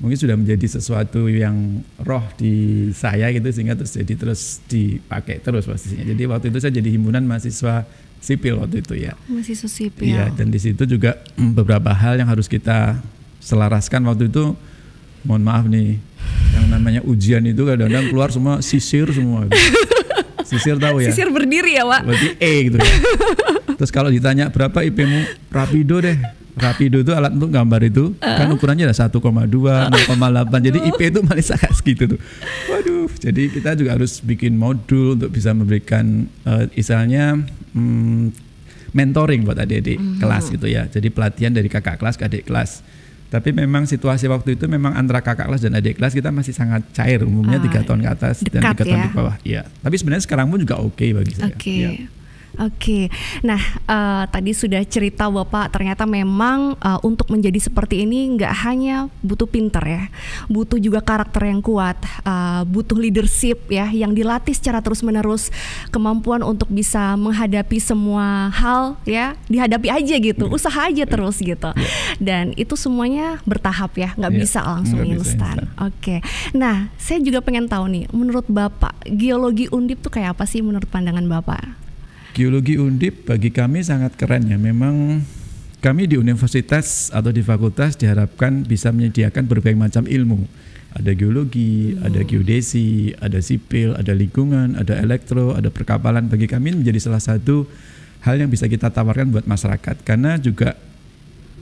mungkin 0.02 0.18
sudah 0.18 0.34
menjadi 0.34 0.66
sesuatu 0.66 1.30
yang 1.30 1.78
roh 2.02 2.26
di 2.34 2.90
saya 2.90 3.30
gitu 3.30 3.46
sehingga 3.54 3.78
terus 3.78 3.94
jadi 3.94 4.14
terus 4.18 4.58
dipakai 4.66 5.38
terus 5.38 5.62
posisinya. 5.62 6.02
Jadi 6.02 6.22
waktu 6.26 6.46
itu 6.50 6.58
saya 6.58 6.74
jadi 6.74 6.90
himpunan 6.90 7.22
mahasiswa 7.22 7.86
sipil 8.18 8.58
waktu 8.58 8.82
itu 8.82 8.98
ya. 8.98 9.14
Mahasiswa 9.30 9.70
sipil. 9.70 10.10
Iya, 10.10 10.34
dan 10.34 10.50
di 10.50 10.58
situ 10.58 10.82
juga 10.90 11.22
beberapa 11.58 11.94
hal 11.94 12.18
yang 12.18 12.26
harus 12.26 12.50
kita 12.50 12.98
selaraskan 13.38 14.02
waktu 14.10 14.26
itu. 14.26 14.58
Mohon 15.22 15.42
maaf 15.46 15.64
nih, 15.70 16.02
yang 16.50 16.66
namanya 16.66 17.00
ujian 17.06 17.46
itu 17.46 17.62
kadang-kadang 17.62 18.10
keluar 18.10 18.34
semua 18.34 18.58
sisir 18.58 19.06
semua. 19.14 19.46
Sisir 20.52 20.76
tahu 20.76 21.00
ya? 21.00 21.08
Sisir 21.08 21.32
berdiri 21.32 21.80
ya, 21.80 21.86
Pak. 21.88 22.02
Berarti 22.04 22.28
E 22.36 22.52
gitu 22.68 22.76
ya. 22.76 22.84
Terus 23.80 23.88
kalau 23.88 24.12
ditanya 24.12 24.52
berapa 24.52 24.84
IP-mu, 24.84 25.48
rapido 25.48 25.96
deh. 26.02 26.18
Rapido 26.52 27.00
itu 27.00 27.12
alat 27.16 27.32
untuk 27.32 27.48
gambar 27.48 27.80
itu 27.80 28.12
uh. 28.20 28.36
kan 28.36 28.52
ukurannya 28.52 28.84
ada 28.84 28.96
1,2, 28.96 29.08
0,8. 29.08 30.68
Jadi 30.68 30.78
IP 30.84 31.00
itu 31.08 31.20
malah 31.24 31.44
sangat 31.56 31.72
segitu 31.72 32.04
tuh. 32.16 32.20
Waduh, 32.68 33.08
jadi 33.16 33.42
kita 33.48 33.72
juga 33.72 33.96
harus 33.96 34.20
bikin 34.20 34.60
modul 34.60 35.16
untuk 35.16 35.32
bisa 35.32 35.56
memberikan 35.56 36.28
uh, 36.44 36.68
istilahnya 36.76 37.40
hmm, 37.72 38.36
mentoring 38.92 39.48
buat 39.48 39.56
adik-adik 39.56 39.96
mm 39.96 40.04
-hmm. 40.04 40.20
kelas 40.20 40.44
gitu 40.52 40.66
ya. 40.68 40.84
Jadi 40.92 41.08
pelatihan 41.08 41.52
dari 41.56 41.72
kakak 41.72 41.96
kelas 41.96 42.20
ke 42.20 42.28
adik 42.28 42.44
kelas. 42.44 42.84
Tapi 43.32 43.48
memang 43.48 43.88
situasi 43.88 44.28
waktu 44.28 44.60
itu 44.60 44.68
memang 44.68 44.92
antara 44.92 45.24
kakak 45.24 45.48
kelas 45.48 45.64
dan 45.64 45.72
adik 45.72 45.96
kelas 45.96 46.12
kita 46.12 46.28
masih 46.28 46.52
sangat 46.52 46.84
cair 46.92 47.24
umumnya 47.24 47.56
tiga 47.64 47.80
uh, 47.80 47.84
tahun 47.88 48.04
ke 48.04 48.10
atas 48.12 48.44
dan 48.44 48.76
tiga 48.76 48.84
tahun 48.84 49.00
ya? 49.00 49.08
di 49.08 49.12
bawah. 49.16 49.36
Iya. 49.40 49.62
Tapi 49.80 49.96
sebenarnya 49.96 50.24
sekarang 50.28 50.52
pun 50.52 50.60
juga 50.60 50.76
oke 50.76 51.00
okay 51.00 51.16
bagi 51.16 51.32
saya. 51.32 51.56
Okay. 51.56 51.80
Ya. 51.80 51.92
Oke, 52.60 53.08
nah 53.40 53.56
uh, 53.88 54.28
tadi 54.28 54.52
sudah 54.52 54.84
cerita 54.84 55.24
bapak 55.32 55.72
ternyata 55.72 56.04
memang 56.04 56.76
uh, 56.84 57.00
untuk 57.00 57.32
menjadi 57.32 57.56
seperti 57.56 58.04
ini 58.04 58.28
nggak 58.36 58.52
hanya 58.68 59.08
butuh 59.24 59.48
pinter 59.48 59.80
ya, 59.80 60.02
butuh 60.52 60.76
juga 60.76 61.00
karakter 61.00 61.48
yang 61.48 61.64
kuat, 61.64 61.96
uh, 62.28 62.60
butuh 62.68 63.00
leadership 63.00 63.72
ya 63.72 63.88
yang 63.88 64.12
dilatih 64.12 64.52
secara 64.52 64.84
terus 64.84 65.00
menerus, 65.00 65.48
kemampuan 65.88 66.44
untuk 66.44 66.68
bisa 66.68 67.16
menghadapi 67.16 67.80
semua 67.80 68.52
hal 68.52 69.00
ya 69.08 69.32
dihadapi 69.48 69.88
aja 69.88 70.14
gitu, 70.20 70.44
yeah. 70.44 70.56
usaha 70.60 70.80
aja 70.92 71.08
terus 71.08 71.40
gitu, 71.40 71.72
yeah. 71.72 71.92
dan 72.20 72.52
itu 72.60 72.76
semuanya 72.76 73.40
bertahap 73.48 73.96
ya, 73.96 74.12
nggak 74.12 74.28
yeah. 74.28 74.42
bisa 74.44 74.60
langsung 74.60 75.00
instan. 75.08 75.72
Oke, 75.80 76.20
nah 76.52 76.92
saya 77.00 77.16
juga 77.24 77.40
pengen 77.40 77.64
tahu 77.64 77.88
nih, 77.88 78.04
menurut 78.12 78.44
bapak 78.44 78.92
geologi 79.08 79.72
undip 79.72 80.04
tuh 80.04 80.12
kayak 80.12 80.36
apa 80.36 80.44
sih 80.44 80.60
menurut 80.60 80.86
pandangan 80.92 81.24
bapak? 81.24 81.80
Geologi 82.32 82.80
Undip 82.80 83.28
bagi 83.28 83.52
kami 83.52 83.84
sangat 83.84 84.16
keren 84.16 84.48
ya. 84.48 84.56
Memang 84.56 85.20
kami 85.84 86.08
di 86.08 86.16
universitas 86.16 87.12
atau 87.12 87.28
di 87.28 87.44
fakultas 87.44 88.00
diharapkan 88.00 88.64
bisa 88.64 88.88
menyediakan 88.88 89.44
berbagai 89.44 89.76
macam 89.76 90.08
ilmu. 90.08 90.48
Ada 90.96 91.12
geologi, 91.12 91.92
hmm. 91.92 92.08
ada 92.08 92.20
geodesi, 92.24 93.12
ada 93.20 93.36
sipil, 93.44 93.92
ada 93.96 94.16
lingkungan, 94.16 94.80
ada 94.80 94.96
elektro, 94.96 95.52
ada 95.52 95.68
perkapalan. 95.68 96.32
Bagi 96.32 96.48
kami 96.48 96.72
menjadi 96.72 97.04
salah 97.04 97.20
satu 97.20 97.68
hal 98.24 98.40
yang 98.40 98.48
bisa 98.48 98.64
kita 98.64 98.88
tawarkan 98.88 99.28
buat 99.28 99.44
masyarakat. 99.44 100.00
Karena 100.00 100.40
juga 100.40 100.72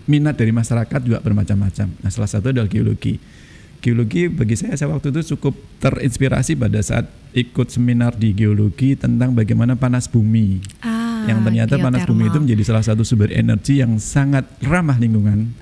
minat 0.07 0.39
dari 0.39 0.55
masyarakat 0.55 1.01
juga 1.03 1.19
bermacam-macam. 1.19 1.99
Nah 1.99 2.11
salah 2.15 2.31
satu 2.31 2.55
adalah 2.55 2.71
geologi 2.71 3.19
geologi 3.81 4.29
bagi 4.29 4.55
saya 4.55 4.77
saya 4.77 4.93
waktu 4.93 5.11
itu 5.11 5.35
cukup 5.37 5.57
terinspirasi 5.81 6.55
pada 6.55 6.79
saat 6.85 7.09
ikut 7.33 7.73
seminar 7.73 8.15
di 8.15 8.37
geologi 8.37 8.95
tentang 8.95 9.33
bagaimana 9.33 9.75
panas 9.75 10.07
bumi. 10.07 10.61
Ah, 10.85 11.25
yang 11.29 11.45
ternyata 11.45 11.77
geothermal. 11.77 11.87
panas 11.93 12.03
bumi 12.09 12.25
itu 12.33 12.39
menjadi 12.41 12.63
salah 12.65 12.85
satu 12.85 13.03
sumber 13.05 13.33
energi 13.33 13.81
yang 13.81 14.01
sangat 14.01 14.49
ramah 14.65 14.97
lingkungan, 14.97 15.53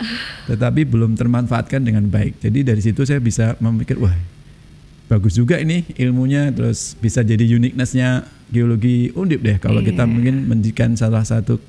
tetapi 0.51 0.87
belum 0.87 1.19
termanfaatkan 1.19 1.83
dengan 1.83 2.07
baik. 2.07 2.39
Jadi 2.43 2.63
dari 2.63 2.83
situ 2.83 3.03
saya 3.03 3.19
bisa 3.19 3.59
memikir, 3.59 3.99
wah 3.99 4.15
bagus 5.11 5.35
juga 5.35 5.59
ini 5.59 5.83
ilmunya, 5.99 6.51
terus 6.55 6.95
bisa 6.99 7.27
jadi 7.27 7.43
uniquenessnya 7.43 8.29
geologi 8.49 9.13
undip 9.13 9.45
deh 9.45 9.57
kalau 9.61 9.85
yeah. 9.85 9.89
kita 9.93 10.03
mungkin 10.09 10.49
menjadikan 10.49 10.97
salah 10.97 11.25
satu 11.25 11.61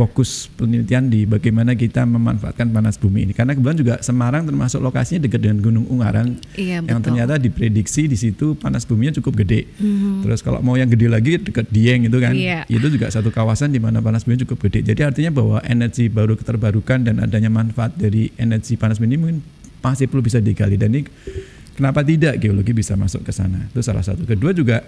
fokus 0.00 0.48
penelitian 0.56 1.12
di 1.12 1.28
bagaimana 1.28 1.76
kita 1.76 2.08
memanfaatkan 2.08 2.72
panas 2.72 2.96
bumi 2.96 3.28
ini 3.28 3.32
karena 3.36 3.52
kebetulan 3.52 3.76
juga 3.76 3.94
Semarang 4.00 4.48
termasuk 4.48 4.80
lokasinya 4.80 5.28
dekat 5.28 5.44
dengan 5.44 5.60
Gunung 5.60 5.84
Ungaran 5.92 6.40
iya, 6.56 6.80
yang 6.80 7.04
ternyata 7.04 7.36
diprediksi 7.36 8.08
di 8.08 8.16
situ 8.16 8.56
panas 8.56 8.88
buminya 8.88 9.20
cukup 9.20 9.44
gede. 9.44 9.68
Mm-hmm. 9.76 10.24
Terus 10.24 10.40
kalau 10.40 10.64
mau 10.64 10.80
yang 10.80 10.88
gede 10.88 11.12
lagi 11.12 11.36
dekat 11.36 11.68
Dieng 11.68 12.08
itu 12.08 12.16
kan, 12.16 12.32
iya. 12.32 12.64
itu 12.64 12.88
juga 12.88 13.12
satu 13.12 13.28
kawasan 13.28 13.76
di 13.76 13.76
mana 13.76 14.00
panas 14.00 14.24
bumi 14.24 14.40
cukup 14.48 14.72
gede. 14.72 14.88
Jadi 14.88 15.04
artinya 15.04 15.36
bahwa 15.36 15.60
energi 15.68 16.08
baru 16.08 16.32
terbarukan 16.40 17.04
dan 17.04 17.20
adanya 17.20 17.52
manfaat 17.52 17.92
dari 18.00 18.32
energi 18.40 18.80
panas 18.80 18.96
bumi 18.96 19.20
mungkin 19.20 19.44
masih 19.84 20.08
perlu 20.08 20.24
bisa 20.24 20.40
digali 20.40 20.80
dan 20.80 20.96
ini 20.96 21.04
kenapa 21.76 22.00
tidak 22.00 22.40
geologi 22.40 22.72
bisa 22.72 22.96
masuk 22.96 23.20
ke 23.20 23.36
sana. 23.36 23.68
Itu 23.68 23.84
salah 23.84 24.00
satu. 24.00 24.24
Kedua 24.24 24.56
juga 24.56 24.80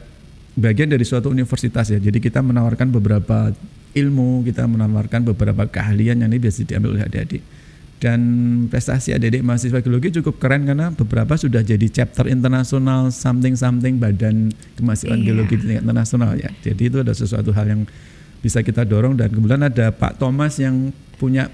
bagian 0.56 0.88
dari 0.88 1.04
suatu 1.04 1.28
universitas 1.28 1.92
ya. 1.92 2.00
Jadi 2.00 2.16
kita 2.16 2.40
menawarkan 2.40 2.88
beberapa 2.88 3.52
ilmu, 3.92 4.44
kita 4.44 4.64
menawarkan 4.64 5.24
beberapa 5.32 5.68
keahlian 5.68 6.24
yang 6.24 6.30
ini 6.32 6.40
biasa 6.40 6.64
diambil 6.64 6.96
oleh 6.98 7.04
adik-adik. 7.04 7.42
Dan 8.02 8.20
prestasi 8.66 9.14
adik-adik 9.14 9.46
mahasiswa 9.46 9.78
geologi 9.78 10.10
cukup 10.10 10.42
keren 10.42 10.66
karena 10.66 10.90
beberapa 10.90 11.38
sudah 11.38 11.62
jadi 11.62 11.86
chapter 11.86 12.26
internasional 12.26 13.14
something-something 13.14 14.02
badan 14.02 14.50
kemahasiswaan 14.74 15.22
iya. 15.22 15.26
geologi 15.30 15.54
di 15.54 15.64
tingkat 15.70 15.84
internasional 15.86 16.34
ya. 16.34 16.50
Jadi 16.66 16.82
itu 16.82 16.98
ada 16.98 17.14
sesuatu 17.14 17.54
hal 17.54 17.70
yang 17.70 17.82
bisa 18.42 18.58
kita 18.66 18.82
dorong 18.82 19.14
dan 19.14 19.30
kemudian 19.30 19.62
ada 19.62 19.94
Pak 19.94 20.18
Thomas 20.18 20.58
yang 20.58 20.90
punya 21.14 21.46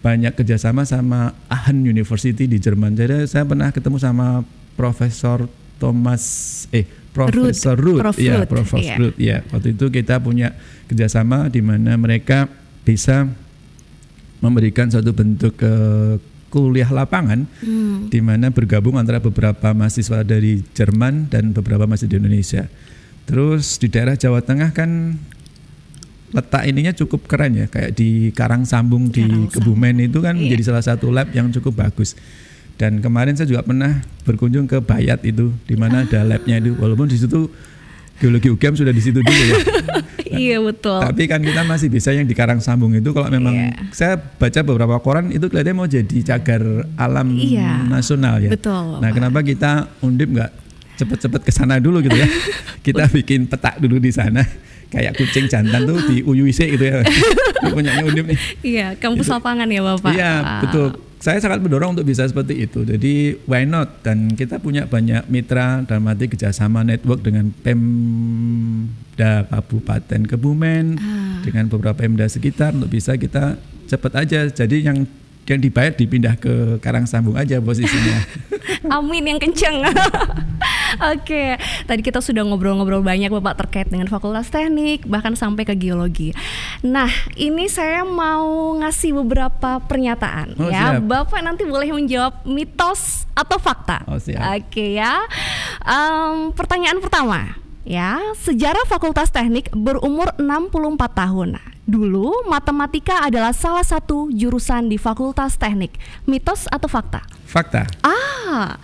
banyak 0.00 0.32
kerjasama 0.32 0.88
sama 0.88 1.36
Aachen 1.52 1.84
University 1.84 2.48
di 2.48 2.56
Jerman. 2.56 2.96
Jadi 2.96 3.28
saya 3.28 3.44
pernah 3.44 3.68
ketemu 3.68 4.00
sama 4.00 4.48
Profesor 4.80 5.44
Thomas 5.76 6.24
eh 6.72 6.88
Profesor 7.16 7.76
Ruth, 7.80 8.02
Prof. 8.04 8.16
ya 8.20 8.44
Profesor 8.44 8.84
yeah. 8.84 8.98
Ruth 9.00 9.16
ya 9.16 9.36
waktu 9.48 9.72
itu 9.72 9.88
kita 9.88 10.20
punya 10.20 10.52
kerjasama 10.84 11.48
di 11.48 11.64
mana 11.64 11.96
mereka 11.96 12.46
bisa 12.84 13.24
memberikan 14.44 14.92
satu 14.92 15.16
bentuk 15.16 15.56
ke 15.56 15.72
kuliah 16.52 16.88
lapangan 16.88 17.44
hmm. 17.60 18.12
di 18.12 18.20
mana 18.22 18.54
bergabung 18.54 18.96
antara 18.96 19.18
beberapa 19.18 19.74
mahasiswa 19.74 20.22
dari 20.22 20.62
Jerman 20.72 21.28
dan 21.28 21.50
beberapa 21.50 21.84
mahasiswa 21.84 22.12
di 22.12 22.18
Indonesia. 22.22 22.64
Terus 23.26 23.82
di 23.82 23.90
daerah 23.90 24.14
Jawa 24.14 24.38
Tengah 24.38 24.70
kan 24.70 25.18
letak 26.30 26.62
ininya 26.68 26.94
cukup 26.94 27.26
keren 27.26 27.54
ya 27.54 27.66
kayak 27.66 27.98
di 27.98 28.30
Karang 28.30 28.66
Sambung 28.66 29.10
di 29.10 29.26
Kebumen 29.50 29.98
itu 30.04 30.22
kan 30.22 30.38
yeah. 30.38 30.46
menjadi 30.46 30.62
salah 30.72 30.84
satu 30.84 31.10
lab 31.10 31.34
yang 31.34 31.50
cukup 31.50 31.82
bagus. 31.86 32.14
Dan 32.76 33.00
kemarin 33.00 33.32
saya 33.32 33.48
juga 33.48 33.64
pernah 33.64 34.04
berkunjung 34.28 34.68
ke 34.68 34.84
Bayat 34.84 35.24
itu, 35.24 35.48
di 35.64 35.76
mana 35.80 36.04
ada 36.04 36.20
labnya 36.28 36.60
itu. 36.60 36.76
Walaupun 36.76 37.08
di 37.08 37.16
situ 37.16 37.48
geologi 38.20 38.48
UGM 38.48 38.74
sudah 38.76 38.92
di 38.92 39.02
situ 39.04 39.20
dulu 39.20 39.42
ya. 39.48 39.56
iya 40.40 40.56
betul. 40.60 41.00
Tapi 41.00 41.22
kan 41.28 41.40
kita 41.44 41.62
masih 41.68 41.88
bisa 41.92 42.12
yang 42.12 42.24
di 42.24 42.32
Karang 42.32 42.60
Sambung 42.64 42.92
itu 42.96 43.12
kalau 43.12 43.28
memang 43.28 43.52
yeah. 43.52 43.72
saya 43.92 44.16
baca 44.16 44.60
beberapa 44.64 44.96
koran 45.00 45.28
itu 45.32 45.48
kelihatannya 45.48 45.76
mau 45.76 45.88
jadi 45.88 46.16
cagar 46.34 46.88
alam 46.96 47.36
yeah. 47.36 47.84
nasional 47.84 48.40
ya. 48.40 48.52
Betul. 48.52 49.00
Nah, 49.00 49.10
kenapa 49.12 49.44
kita 49.44 49.88
undip 50.00 50.32
nggak 50.32 50.50
cepet-cepet 50.96 51.40
ke 51.44 51.52
sana 51.52 51.76
dulu 51.76 52.00
gitu 52.00 52.16
ya? 52.16 52.28
kita 52.86 53.08
bikin 53.12 53.48
petak 53.48 53.80
dulu 53.80 54.00
di 54.00 54.08
sana 54.12 54.40
kayak 54.86 55.18
kucing 55.18 55.50
jantan 55.50 55.84
tuh 55.84 55.98
di 56.08 56.24
UUIC 56.24 56.60
gitu 56.76 56.84
ya. 56.84 57.04
punyanya 57.76 58.04
undip 58.04 58.24
nih. 58.24 58.38
Iya, 58.64 58.86
kampus 58.96 59.28
lapangan 59.28 59.68
ya 59.68 59.84
Bapak. 59.84 60.12
Iya, 60.12 60.32
betul 60.64 61.06
saya 61.16 61.40
sangat 61.40 61.64
mendorong 61.64 61.96
untuk 61.96 62.04
bisa 62.04 62.28
seperti 62.28 62.68
itu. 62.68 62.84
Jadi 62.84 63.40
why 63.48 63.64
not? 63.64 64.04
Dan 64.04 64.36
kita 64.36 64.60
punya 64.60 64.84
banyak 64.84 65.26
mitra 65.32 65.82
dalam 65.88 66.04
arti 66.12 66.28
kerjasama 66.28 66.84
network 66.84 67.24
dengan 67.24 67.50
Pemda 67.64 69.48
Kabupaten 69.48 70.22
Kebumen, 70.28 71.00
ah. 71.00 71.40
dengan 71.40 71.72
beberapa 71.72 71.96
Pemda 71.96 72.28
sekitar 72.28 72.76
untuk 72.76 72.92
bisa 72.92 73.16
kita 73.16 73.56
cepat 73.88 74.12
aja. 74.26 74.44
Jadi 74.52 74.84
yang 74.84 75.08
yang 75.46 75.62
dibayar 75.62 75.94
dipindah 75.94 76.34
ke 76.36 76.82
Karang 76.82 77.06
Sambung 77.06 77.38
aja 77.38 77.62
posisinya. 77.62 78.18
Amin 78.98 79.24
yang 79.30 79.38
kenceng. 79.38 79.78
Oke, 80.96 81.60
tadi 81.84 82.00
kita 82.00 82.24
sudah 82.24 82.42
ngobrol-ngobrol 82.46 83.04
banyak 83.04 83.28
Bapak 83.28 83.66
terkait 83.66 83.88
dengan 83.92 84.08
Fakultas 84.08 84.48
Teknik 84.48 85.04
bahkan 85.04 85.36
sampai 85.36 85.68
ke 85.68 85.74
geologi. 85.76 86.32
Nah, 86.80 87.10
ini 87.36 87.68
saya 87.68 88.02
mau 88.04 88.76
ngasih 88.80 89.12
beberapa 89.24 89.80
pernyataan 89.84 90.56
oh, 90.56 90.72
ya. 90.72 90.96
Siap. 90.96 91.04
Bapak 91.04 91.40
nanti 91.44 91.68
boleh 91.68 91.92
menjawab 91.92 92.44
mitos 92.48 93.28
atau 93.36 93.60
fakta. 93.60 94.04
Oh, 94.08 94.16
siap. 94.16 94.40
Oke 94.56 94.96
ya. 94.96 95.20
Um, 95.84 96.56
pertanyaan 96.56 96.98
pertama 97.04 97.60
ya, 97.86 98.18
sejarah 98.42 98.82
Fakultas 98.90 99.30
Teknik 99.30 99.70
berumur 99.70 100.34
64 100.36 100.98
tahun. 101.14 101.48
Dulu 101.86 102.50
matematika 102.50 103.22
adalah 103.22 103.54
salah 103.54 103.86
satu 103.86 104.26
jurusan 104.34 104.90
di 104.90 104.98
Fakultas 104.98 105.54
Teknik. 105.54 105.94
Mitos 106.26 106.66
atau 106.66 106.90
fakta? 106.90 107.22
Fakta. 107.46 107.86
Ah. 108.02 108.74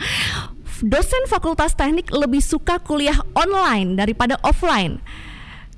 Dosen 0.82 1.30
Fakultas 1.30 1.78
Teknik 1.78 2.10
lebih 2.10 2.42
suka 2.42 2.82
kuliah 2.82 3.14
online 3.32 3.94
daripada 3.94 4.34
offline. 4.42 4.98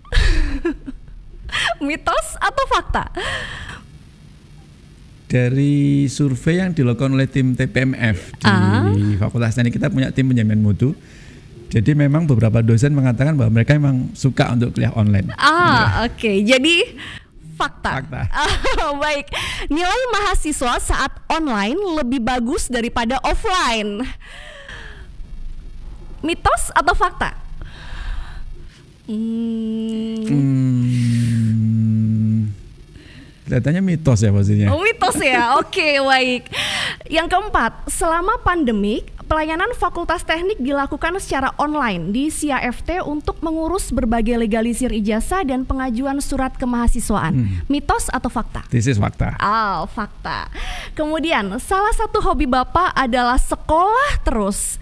Mitos 1.84 2.26
atau 2.40 2.64
fakta? 2.66 3.12
Dari 5.28 6.06
survei 6.06 6.62
yang 6.62 6.72
dilakukan 6.72 7.12
oleh 7.12 7.28
tim 7.28 7.52
TPMF 7.52 8.32
di 8.38 8.48
Ah. 8.48 8.88
Fakultas 9.20 9.52
Teknik 9.52 9.76
kita 9.76 9.92
punya 9.92 10.08
tim 10.08 10.24
penjamin 10.24 10.64
mutu. 10.64 10.96
Jadi 11.68 11.90
memang 11.92 12.24
beberapa 12.24 12.62
dosen 12.62 12.94
mengatakan 12.94 13.34
bahwa 13.34 13.60
mereka 13.60 13.74
memang 13.74 14.14
suka 14.14 14.54
untuk 14.54 14.72
kuliah 14.72 14.94
online. 14.94 15.34
Ah, 15.36 16.06
oke. 16.06 16.32
Jadi 16.46 16.96
fakta. 17.58 17.98
Fakta. 18.00 18.30
Ah, 18.30 18.94
baik. 19.02 19.26
Nilai 19.68 20.00
mahasiswa 20.14 20.78
saat 20.78 21.12
online 21.26 21.76
lebih 21.98 22.22
bagus 22.22 22.70
daripada 22.70 23.18
offline. 23.20 24.06
Mitos 26.24 26.72
atau 26.72 26.96
fakta? 26.96 27.36
Hmm, 29.04 30.24
Hmm, 31.54 32.48
kelihatannya 33.44 33.82
mitos 33.84 34.24
ya 34.24 34.32
posisinya. 34.32 34.72
oh, 34.72 34.80
mitos 34.80 35.20
ya. 35.20 35.60
Oke, 35.60 36.00
baik. 36.00 36.48
Yang 37.06 37.28
keempat, 37.28 37.84
selama 37.86 38.40
pandemik, 38.40 39.04
pelayanan 39.24 39.76
Fakultas 39.76 40.24
Teknik 40.24 40.56
dilakukan 40.56 41.20
secara 41.20 41.52
online 41.60 42.08
di 42.10 42.32
CIFT 42.32 43.04
untuk 43.04 43.44
mengurus 43.44 43.92
berbagai 43.92 44.40
legalisir 44.40 44.88
ijazah 44.88 45.44
dan 45.44 45.68
pengajuan 45.68 46.24
surat 46.24 46.56
kemahasiswaan. 46.56 47.60
Mitos 47.68 48.08
atau 48.08 48.32
fakta? 48.32 48.64
This 48.72 48.88
is 48.88 48.96
fakta. 48.96 49.36
Oh, 49.36 49.84
fakta. 49.86 50.48
Kemudian, 50.96 51.60
salah 51.60 51.92
satu 51.92 52.24
hobi 52.24 52.48
Bapak 52.48 52.96
adalah 52.96 53.36
sekolah 53.36 54.24
terus 54.24 54.80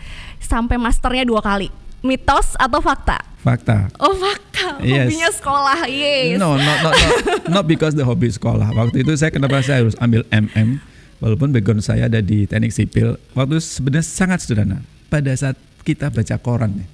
sampai 0.52 0.76
masternya 0.76 1.24
dua 1.24 1.40
kali. 1.40 1.72
Mitos 2.04 2.52
atau 2.60 2.84
fakta? 2.84 3.16
Fakta. 3.40 3.88
Oh, 3.96 4.12
fakta. 4.12 4.84
Yes. 4.84 5.08
Hobinya 5.08 5.30
sekolah. 5.32 5.78
Yes. 5.88 6.36
No, 6.36 6.60
not, 6.60 6.78
not, 6.84 6.92
not, 6.92 7.16
not 7.48 7.64
because 7.64 7.96
the 7.96 8.04
hobi 8.04 8.28
sekolah. 8.28 8.68
Waktu 8.76 9.06
itu 9.06 9.16
saya 9.16 9.32
kenapa 9.32 9.64
saya 9.64 9.86
harus 9.86 9.96
ambil 9.96 10.26
MM, 10.28 10.82
walaupun 11.22 11.54
background 11.54 11.80
saya 11.80 12.10
ada 12.10 12.20
di 12.20 12.44
teknik 12.44 12.74
sipil. 12.74 13.16
Waktu 13.32 13.56
itu 13.56 13.64
sebenarnya 13.64 14.04
sangat 14.04 14.38
sederhana. 14.44 14.82
Pada 15.08 15.32
saat 15.38 15.56
kita 15.86 16.10
baca 16.10 16.36
koran, 16.42 16.74
ya, 16.74 16.86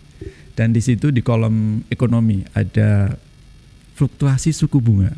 dan 0.54 0.76
di 0.76 0.80
situ 0.84 1.08
di 1.08 1.24
kolom 1.24 1.86
ekonomi 1.88 2.44
ada 2.52 3.16
fluktuasi 3.96 4.52
suku 4.52 4.80
bunga, 4.80 5.12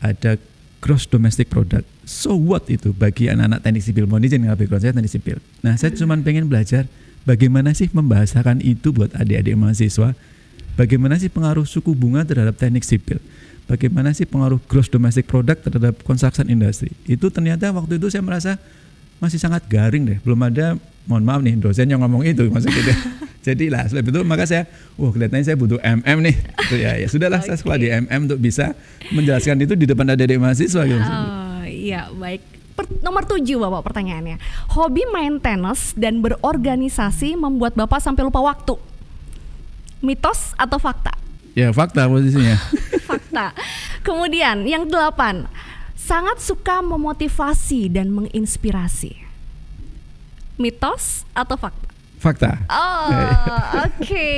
ada 0.00 0.40
gross 0.80 1.08
domestic 1.08 1.52
product. 1.52 1.84
So 2.04 2.36
what 2.36 2.68
itu 2.68 2.92
bagi 2.92 3.28
anak-anak 3.28 3.64
teknik 3.64 3.84
sipil? 3.84 4.04
Mohon 4.08 4.28
izin 4.28 4.40
nggak 4.48 4.58
background 4.64 4.82
saya 4.84 4.92
teknik 4.96 5.12
sipil. 5.12 5.38
Nah, 5.64 5.76
saya 5.76 5.92
cuma 5.96 6.16
pengen 6.20 6.48
belajar 6.48 6.88
bagaimana 7.24 7.72
sih 7.72 7.88
membahasakan 7.92 8.60
itu 8.60 8.92
buat 8.92 9.12
adik-adik 9.16 9.56
mahasiswa 9.56 10.16
Bagaimana 10.74 11.14
sih 11.22 11.30
pengaruh 11.30 11.62
suku 11.62 11.94
bunga 11.94 12.26
terhadap 12.26 12.58
teknik 12.58 12.82
sipil? 12.82 13.22
Bagaimana 13.70 14.10
sih 14.10 14.26
pengaruh 14.26 14.58
gross 14.66 14.90
domestic 14.90 15.30
product 15.30 15.70
terhadap 15.70 16.02
construction 16.02 16.50
industry? 16.50 16.90
Itu 17.06 17.30
ternyata 17.30 17.70
waktu 17.70 17.96
itu 17.96 18.10
saya 18.10 18.26
merasa 18.26 18.58
masih 19.22 19.38
sangat 19.38 19.64
garing 19.70 20.02
deh. 20.04 20.18
Belum 20.26 20.36
ada, 20.42 20.74
mohon 21.06 21.22
maaf 21.22 21.40
nih, 21.46 21.54
dosen 21.62 21.86
yang 21.86 22.02
ngomong 22.02 22.26
itu 22.26 22.50
maksud 22.50 22.74
gitu. 22.74 22.90
Jadi 23.46 23.70
lah, 23.70 23.86
sebab 23.86 24.08
itu 24.08 24.20
maka 24.26 24.48
saya, 24.48 24.66
wah 24.98 25.14
kelihatannya 25.14 25.46
saya 25.46 25.56
butuh 25.56 25.78
MM 25.78 26.18
nih. 26.26 26.36
Itu 26.66 26.76
ya, 26.80 26.92
ya 26.98 27.06
sudahlah 27.06 27.40
saya 27.44 27.54
sekolah 27.54 27.78
di 27.78 27.88
MM 27.92 28.20
untuk 28.26 28.40
bisa 28.42 28.74
menjelaskan 29.14 29.62
itu 29.62 29.78
di 29.78 29.86
depan 29.86 30.10
adik-adik 30.10 30.42
mahasiswa 30.42 30.82
gitu. 30.82 30.98
Oh, 30.98 31.62
iya, 31.68 32.10
baik. 32.10 32.53
Per- 32.74 33.00
nomor 33.02 33.22
tujuh 33.26 33.62
Bapak 33.62 33.86
pertanyaannya. 33.90 34.38
Hobi 34.74 35.06
main 35.14 35.38
tenis 35.38 35.94
dan 35.94 36.18
berorganisasi 36.18 37.38
membuat 37.38 37.78
Bapak 37.78 38.02
sampai 38.02 38.26
lupa 38.26 38.42
waktu. 38.42 38.74
Mitos 40.02 40.52
atau 40.58 40.76
fakta? 40.76 41.14
Ya 41.54 41.70
fakta 41.70 42.10
posisinya. 42.10 42.58
fakta. 43.08 43.54
Kemudian 44.02 44.66
yang 44.66 44.84
delapan, 44.90 45.46
sangat 45.94 46.42
suka 46.42 46.82
memotivasi 46.82 47.88
dan 47.88 48.10
menginspirasi. 48.10 49.22
Mitos 50.58 51.24
atau 51.32 51.56
fakta? 51.56 51.83
Fakta. 52.24 52.56
Oh, 52.66 53.12
oke. 53.84 54.28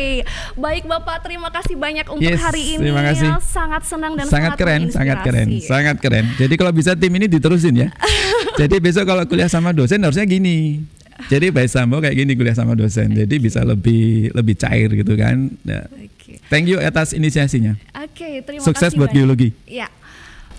Baik 0.58 0.84
Bapak, 0.84 1.22
terima 1.22 1.46
kasih 1.48 1.78
banyak 1.78 2.02
untuk 2.10 2.26
Yes, 2.26 2.42
hari 2.42 2.74
ini. 2.74 2.82
terima 2.82 3.06
kasih. 3.06 3.38
Sangat 3.38 3.86
senang 3.86 4.18
dan 4.18 4.26
sangat 4.26 4.58
keren, 4.58 4.90
sangat 4.90 5.22
keren, 5.22 5.48
sangat 5.62 5.96
keren. 6.02 6.26
Jadi 6.34 6.54
kalau 6.58 6.74
bisa 6.74 6.98
tim 6.98 7.14
ini 7.14 7.30
diterusin 7.30 7.78
ya. 7.78 7.88
Jadi 8.60 8.82
besok 8.82 9.06
kalau 9.06 9.22
kuliah 9.22 9.46
sama 9.46 9.70
dosen 9.70 10.02
harusnya 10.02 10.26
gini. 10.26 10.82
Jadi 11.30 11.48
Pak 11.48 11.64
Sambo 11.70 12.02
kayak 12.02 12.12
gini 12.12 12.34
kuliah 12.34 12.52
sama 12.52 12.74
dosen. 12.74 13.14
Jadi 13.14 13.38
bisa 13.38 13.62
lebih 13.62 14.34
lebih 14.34 14.58
cair 14.58 14.90
gitu 14.90 15.14
kan. 15.14 15.48
Ya. 15.62 15.86
Oke. 15.86 16.42
Thank 16.50 16.66
you 16.66 16.76
atas 16.76 17.14
inisiasinya. 17.14 17.78
Oke, 17.96 18.42
terima 18.42 18.60
Sukses 18.60 18.90
kasih 18.90 18.98
buat 18.98 19.08
banyak. 19.08 19.16
biologi. 19.16 19.48
Ya. 19.64 19.86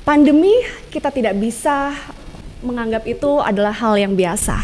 Pandemi 0.02 0.56
kita 0.88 1.12
tidak 1.12 1.36
bisa 1.36 1.92
menganggap 2.58 3.06
itu 3.06 3.38
adalah 3.38 3.70
hal 3.70 4.00
yang 4.00 4.16
biasa. 4.16 4.58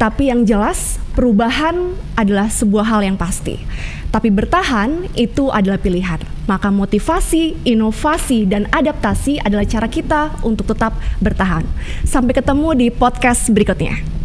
Tapi 0.00 0.32
yang 0.32 0.48
jelas 0.48 0.96
perubahan 1.12 1.92
adalah 2.16 2.48
sebuah 2.48 2.88
hal 2.88 3.04
yang 3.04 3.20
pasti. 3.20 3.60
Tapi 4.08 4.32
bertahan 4.32 5.12
itu 5.12 5.52
adalah 5.52 5.76
pilihan. 5.76 6.24
Maka 6.48 6.72
motivasi, 6.72 7.68
inovasi, 7.68 8.48
dan 8.48 8.64
adaptasi 8.72 9.44
adalah 9.44 9.68
cara 9.68 9.92
kita 9.92 10.40
untuk 10.40 10.72
tetap 10.72 10.96
bertahan. 11.20 11.68
Sampai 12.08 12.32
ketemu 12.32 12.72
di 12.80 12.86
podcast 12.88 13.52
berikutnya. 13.52 14.19